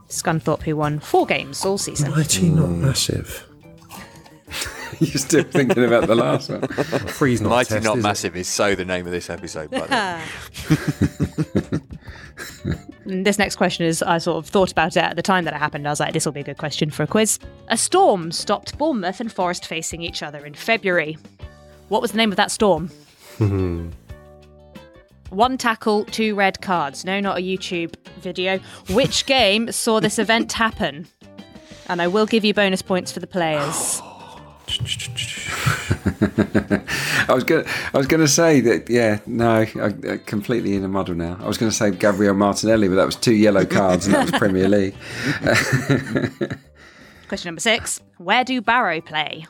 [0.07, 2.11] Scunthorpe, who won four games all season.
[2.11, 3.49] Mighty, not massive.
[4.99, 6.61] You're still thinking about the last one.
[7.07, 8.03] Three's not Mighty test, Not is?
[8.03, 11.79] Massive is so the name of this episode, by the way.
[13.09, 15.57] This next question is I sort of thought about it at the time that it
[15.57, 15.87] happened.
[15.87, 17.39] I was like, this will be a good question for a quiz.
[17.69, 21.17] A storm stopped Bournemouth and Forest facing each other in February.
[21.87, 22.89] What was the name of that storm?
[25.29, 27.05] One tackle, two red cards.
[27.05, 28.59] No, not a YouTube video.
[28.89, 31.07] Which game saw this event happen?
[31.87, 34.01] And I will give you bonus points for the players.
[34.09, 34.16] Oh.
[37.29, 37.63] I was gonna,
[37.93, 38.89] I was gonna say that.
[38.89, 41.37] Yeah, no, I, I completely in a muddle now.
[41.41, 44.39] I was gonna say Gabriel Martinelli, but that was two yellow cards, and that was
[44.39, 44.95] Premier League.
[47.27, 48.01] Question number six.
[48.17, 49.45] Where do Barrow play?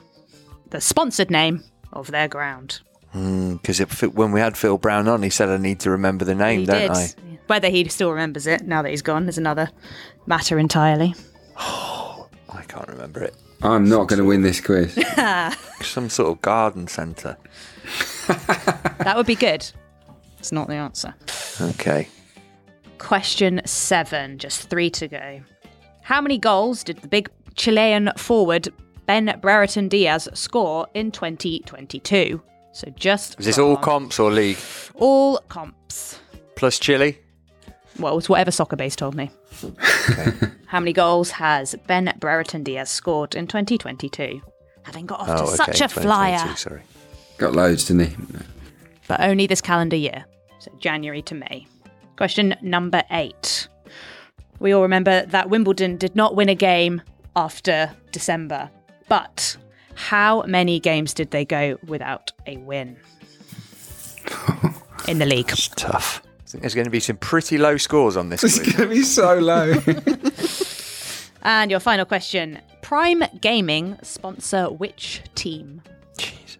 [0.69, 1.63] The sponsored name
[1.93, 2.81] of their ground.
[3.11, 6.35] Hmm, because when we had Phil Brown on, he said I need to remember the
[6.35, 6.91] name, He don't did.
[6.91, 7.07] I?
[7.47, 9.69] Whether he still remembers it now that he's gone is another
[10.25, 11.15] matter entirely.
[11.57, 13.33] I can't remember it.
[13.61, 14.93] I'm not going to win this quiz.
[15.81, 17.37] Some sort of garden centre.
[18.27, 19.69] that would be good.
[20.37, 21.13] It's not the answer.
[21.59, 22.07] Okay.
[22.99, 25.41] Question seven, just three to go.
[26.01, 28.69] How many goals did the big Chilean forward
[29.05, 32.41] Ben Brereton Diaz score in 2022?
[32.73, 34.57] So just Is this all comps or league?
[34.95, 36.19] all comps.
[36.55, 37.17] Plus Chile?
[37.99, 39.31] Well, it's whatever Soccerbase told me.
[40.67, 44.41] How many goals has Ben Brereton Diaz scored in 2022?
[44.83, 46.81] Having got off to Oh, okay, such a flyer, 2022, Sorry.
[47.37, 48.15] Got loads, didn't he?
[49.07, 50.25] but only this calendar year,
[50.59, 51.65] so January to May.
[52.17, 53.67] Question number eight.
[54.59, 57.01] We all remember that Wimbledon did not win a game
[57.35, 58.69] after December,
[59.07, 59.55] but
[59.95, 62.97] how many games did they go without a win
[65.07, 65.47] in the league?
[65.47, 66.21] Tough.
[66.47, 68.41] I think there's going to be some pretty low scores on this.
[68.43, 68.73] It's quiz.
[68.73, 69.73] going to be so low.
[71.43, 75.81] And your final question Prime Gaming sponsor which team?
[76.17, 76.57] Jeez.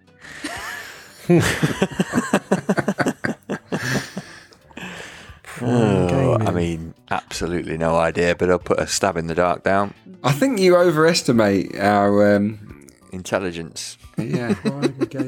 [5.60, 9.94] Oh, I mean, absolutely no idea, but I'll put a stab in the dark down.
[10.24, 13.98] I think you overestimate our um, Intelligence.
[14.18, 14.56] Yeah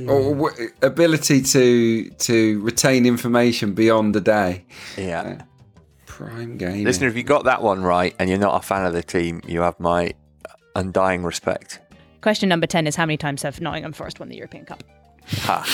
[0.08, 4.66] or w- ability to to retain information beyond the day.
[4.98, 5.44] Yeah.
[6.06, 6.84] Prime game.
[6.84, 9.42] Listener, if you got that one right and you're not a fan of the team,
[9.48, 10.14] you have my
[10.76, 11.80] undying respect.
[12.22, 14.84] Question number 10 is how many times have Nottingham Forest won the European Cup?
[15.28, 15.66] Ha.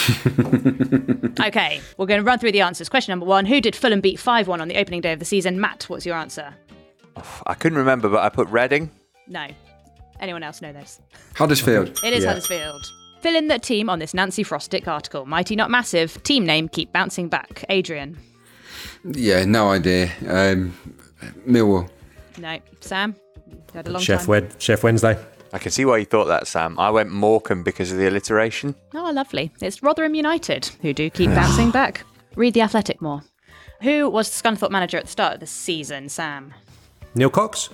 [1.47, 2.87] Okay, we're going to run through the answers.
[2.87, 5.25] Question number one Who did Fulham beat 5 1 on the opening day of the
[5.25, 5.59] season?
[5.59, 6.53] Matt, what's your answer?
[7.45, 8.89] I couldn't remember, but I put Reading.
[9.27, 9.47] No.
[10.19, 11.01] Anyone else know this?
[11.35, 11.99] Huddersfield.
[12.03, 12.29] It is Yeah.
[12.29, 12.85] Huddersfield.
[13.21, 15.25] Fill in the team on this Nancy Frostick article.
[15.25, 16.21] Mighty Not Massive.
[16.23, 17.65] Team name Keep Bouncing Back.
[17.69, 18.17] Adrian.
[19.03, 20.11] Yeah, no idea.
[20.27, 20.77] Um,
[21.47, 21.89] Millwall.
[22.37, 22.59] No.
[22.81, 23.15] Sam?
[23.73, 24.27] Had a long Chef, time.
[24.27, 25.17] Wed- Sheff Wednesday.
[25.53, 26.77] I can see why you thought that, Sam.
[26.79, 28.75] I went Morecambe because of the alliteration.
[28.93, 29.51] Oh, lovely.
[29.61, 32.03] It's Rotherham United, who do keep bouncing back.
[32.35, 33.21] Read the Athletic more.
[33.81, 36.09] Who was the Scunthorpe manager at the start of the season?
[36.09, 36.53] Sam.
[37.15, 37.69] Neil Cox.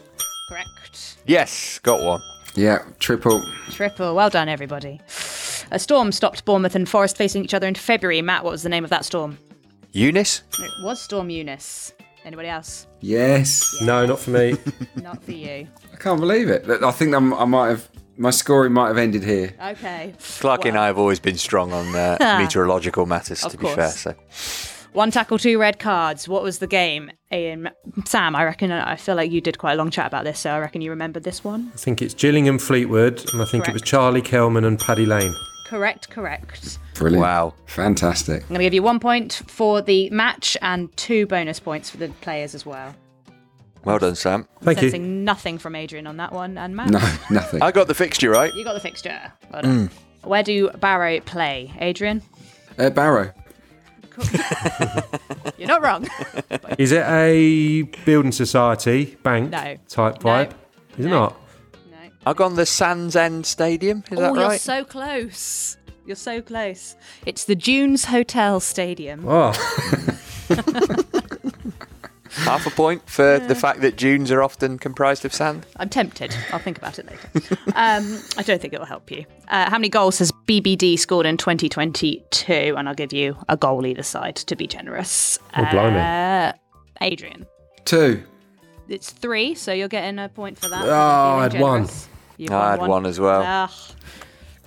[0.49, 1.17] Correct.
[1.25, 2.21] Yes, got one.
[2.55, 3.41] Yeah, triple.
[3.69, 4.15] Triple.
[4.15, 4.99] Well done, everybody.
[5.71, 8.21] A storm stopped Bournemouth and Forest facing each other in February.
[8.21, 9.37] Matt, what was the name of that storm?
[9.93, 10.43] Eunice?
[10.59, 11.93] It was Storm Eunice.
[12.23, 12.87] Anybody else?
[12.99, 13.81] Yes.
[13.81, 14.55] No, not for me.
[14.95, 15.67] Not for you.
[15.91, 16.67] I can't believe it.
[16.69, 19.55] I think I'm, I might have my scoring might have ended here.
[19.59, 20.13] Okay.
[20.19, 23.89] Clarky and I have always been strong on uh, meteorological matters, Of to be fair.
[23.89, 24.13] So
[24.93, 26.27] One tackle, two red cards.
[26.27, 27.11] What was the game?
[27.31, 27.69] Ian,
[28.03, 30.51] Sam, I reckon, I feel like you did quite a long chat about this, so
[30.51, 31.71] I reckon you remembered this one.
[31.73, 35.33] I think it's Gillingham Fleetwood, and I think it was Charlie Kelman and Paddy Lane.
[35.65, 36.77] Correct, correct.
[36.95, 37.21] Brilliant.
[37.21, 37.53] Wow.
[37.67, 38.41] Fantastic.
[38.43, 41.95] I'm going to give you one point for the match and two bonus points for
[41.95, 42.93] the players as well.
[43.85, 44.45] Well done, Sam.
[44.61, 44.91] Thank you.
[44.99, 46.89] Nothing from Adrian on that one, and Matt.
[46.89, 47.61] No, nothing.
[47.61, 48.53] I got the fixture right.
[48.53, 49.31] You got the fixture.
[49.53, 49.89] Well done.
[50.25, 52.21] Where do Barrow play, Adrian?
[52.77, 53.31] Uh, Barrow.
[55.57, 56.07] You're not wrong.
[56.77, 59.77] Is it a building society bank No.
[59.87, 60.29] type No.
[60.29, 60.51] vibe?
[60.97, 61.35] Is it not?
[61.89, 61.97] No.
[62.25, 64.03] I got on the Sands End Stadium.
[64.11, 64.59] Is oh, that you're right?
[64.61, 65.77] so close.
[66.05, 66.95] You're so close.
[67.25, 69.23] It's the Dunes Hotel Stadium.
[69.27, 69.51] Oh,
[72.33, 75.65] Half a point for the fact that dunes are often comprised of sand.
[75.75, 76.33] I'm tempted.
[76.53, 77.57] I'll think about it later.
[77.75, 79.25] um, I don't think it will help you.
[79.49, 82.75] Uh, how many goals has BBD scored in 2022?
[82.77, 85.39] And I'll give you a goal either side to be generous.
[85.57, 85.99] Oh, blimey.
[85.99, 86.53] Uh,
[87.01, 87.45] Adrian.
[87.85, 88.23] Two.
[88.87, 90.83] It's three, so you're getting a point for that.
[90.83, 91.81] Oh, for I had one.
[91.83, 92.07] generous.
[92.37, 93.41] You've I won had one as well.
[93.43, 93.71] Ugh.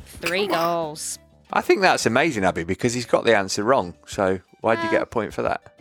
[0.07, 1.19] three goals.
[1.53, 3.95] I think that's amazing, Abby, because he's got the answer wrong.
[4.07, 5.74] So why would you get a point for that?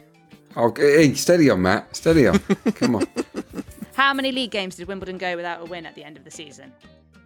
[0.56, 1.96] Oh, hey, steady on, Matt.
[1.96, 2.40] Steady on.
[2.76, 3.08] Come on.
[3.96, 6.32] How many league games did Wimbledon go without a win at the end of the
[6.32, 6.72] season?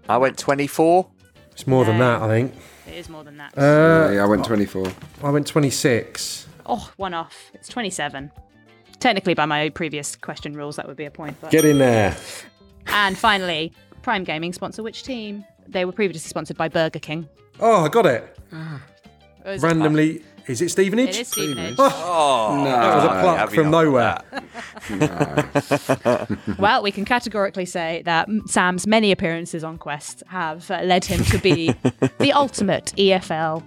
[0.10, 1.08] I went 24.
[1.52, 2.54] it's more than that, I think.
[2.88, 3.58] It is more than that.
[3.58, 4.88] Uh, yeah, I went 24.
[5.24, 6.48] I went 26.
[6.66, 7.52] oh, one off.
[7.54, 8.32] It's 27.
[9.00, 11.36] Technically, by my previous question rules, that would be a point.
[11.42, 11.52] But...
[11.52, 12.16] Get in there.
[12.88, 15.44] And finally, Prime Gaming sponsor which team?
[15.68, 17.28] They were previously sponsored by Burger King.
[17.60, 18.38] Oh, I got it.
[19.46, 20.24] Or is it- Randomly.
[20.48, 21.10] Is it Stevenage?
[21.10, 21.76] It is Stevenage.
[21.78, 24.22] Oh, that was a pluck from nowhere.
[26.58, 31.24] Well, we can categorically say that Sam's many appearances on Quest have uh, led him
[31.26, 31.68] to be
[32.20, 33.64] the ultimate EFL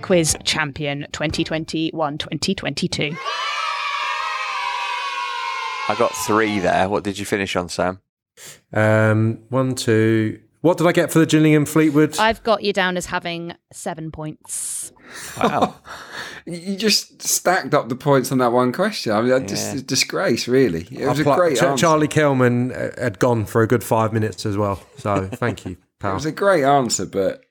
[0.00, 3.16] quiz champion 2021 2022.
[5.88, 6.88] I got three there.
[6.88, 8.00] What did you finish on, Sam?
[8.72, 10.40] Um, one, two.
[10.62, 12.18] What did I get for the Gillingham Fleetwood?
[12.18, 14.92] I've got you down as having seven points.
[15.40, 15.76] Wow.
[16.44, 19.12] You just stacked up the points on that one question.
[19.12, 19.78] I mean, that just Yeah.
[19.78, 20.88] a disgrace, really.
[20.90, 21.80] It was I a pla- great Ch- answer.
[21.80, 24.82] Charlie Kelman uh, had gone for a good five minutes as well.
[24.98, 26.10] So thank you, pal.
[26.10, 27.42] It was a great answer, but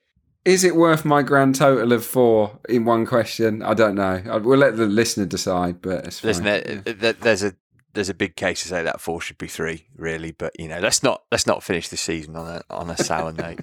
[0.44, 3.62] is it worth my grand total of four in one question?
[3.62, 4.22] I don't know.
[4.30, 6.28] I- We'll let the listener decide, but it's fine.
[6.28, 7.54] Listen, there- there- there's a
[7.94, 10.32] there's a big case to say that four should be three, really.
[10.32, 13.32] But you know, let's not let's not finish the season on a on a sour
[13.44, 13.60] note.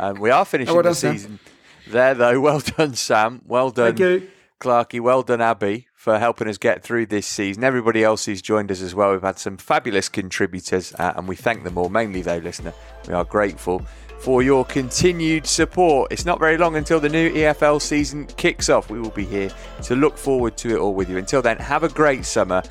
[0.00, 1.12] Um, we are finishing Oh, well the done, Sam.
[1.18, 1.38] season
[1.88, 2.40] there, though.
[2.40, 3.42] Well done, Sam.
[3.46, 4.28] Well done, Thank you.
[4.60, 5.00] Clarky.
[5.00, 7.64] Well done, Abby, for helping us get through this season.
[7.64, 9.10] Everybody else who's joined us as well.
[9.12, 11.88] We've had some fabulous contributors, uh, and we thank them all.
[11.88, 12.72] Mainly, though, listener,
[13.08, 13.84] we are grateful
[14.20, 16.12] for your continued support.
[16.12, 18.88] It's not very long until the new EFL season kicks off.
[18.88, 19.50] We will be here
[19.82, 21.16] to look forward to it all with you.
[21.18, 22.62] Until then, have a great summer.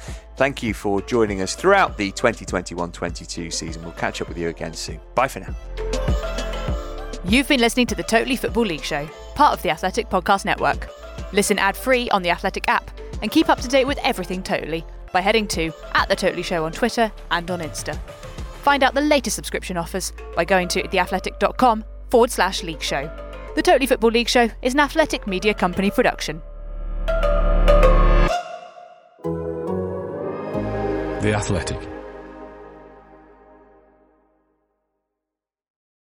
[0.42, 3.84] Thank you for joining us throughout the 2021 22 season.
[3.84, 5.00] We'll catch up with you again soon.
[5.14, 5.56] Bye for now.
[7.24, 10.90] You've been listening to the Totally Football League Show, part of the Athletic Podcast Network.
[11.32, 12.90] Listen ad free on the Athletic app
[13.22, 14.84] and keep up to date with everything Totally
[15.14, 17.96] by heading to at the Totally Show on Twitter and on Insta.
[18.64, 23.04] Find out the latest subscription offers by going to theathletic.com forward slash league show.
[23.54, 26.42] The Totally Football League Show is an athletic media company production.
[31.22, 32.01] The Athletic.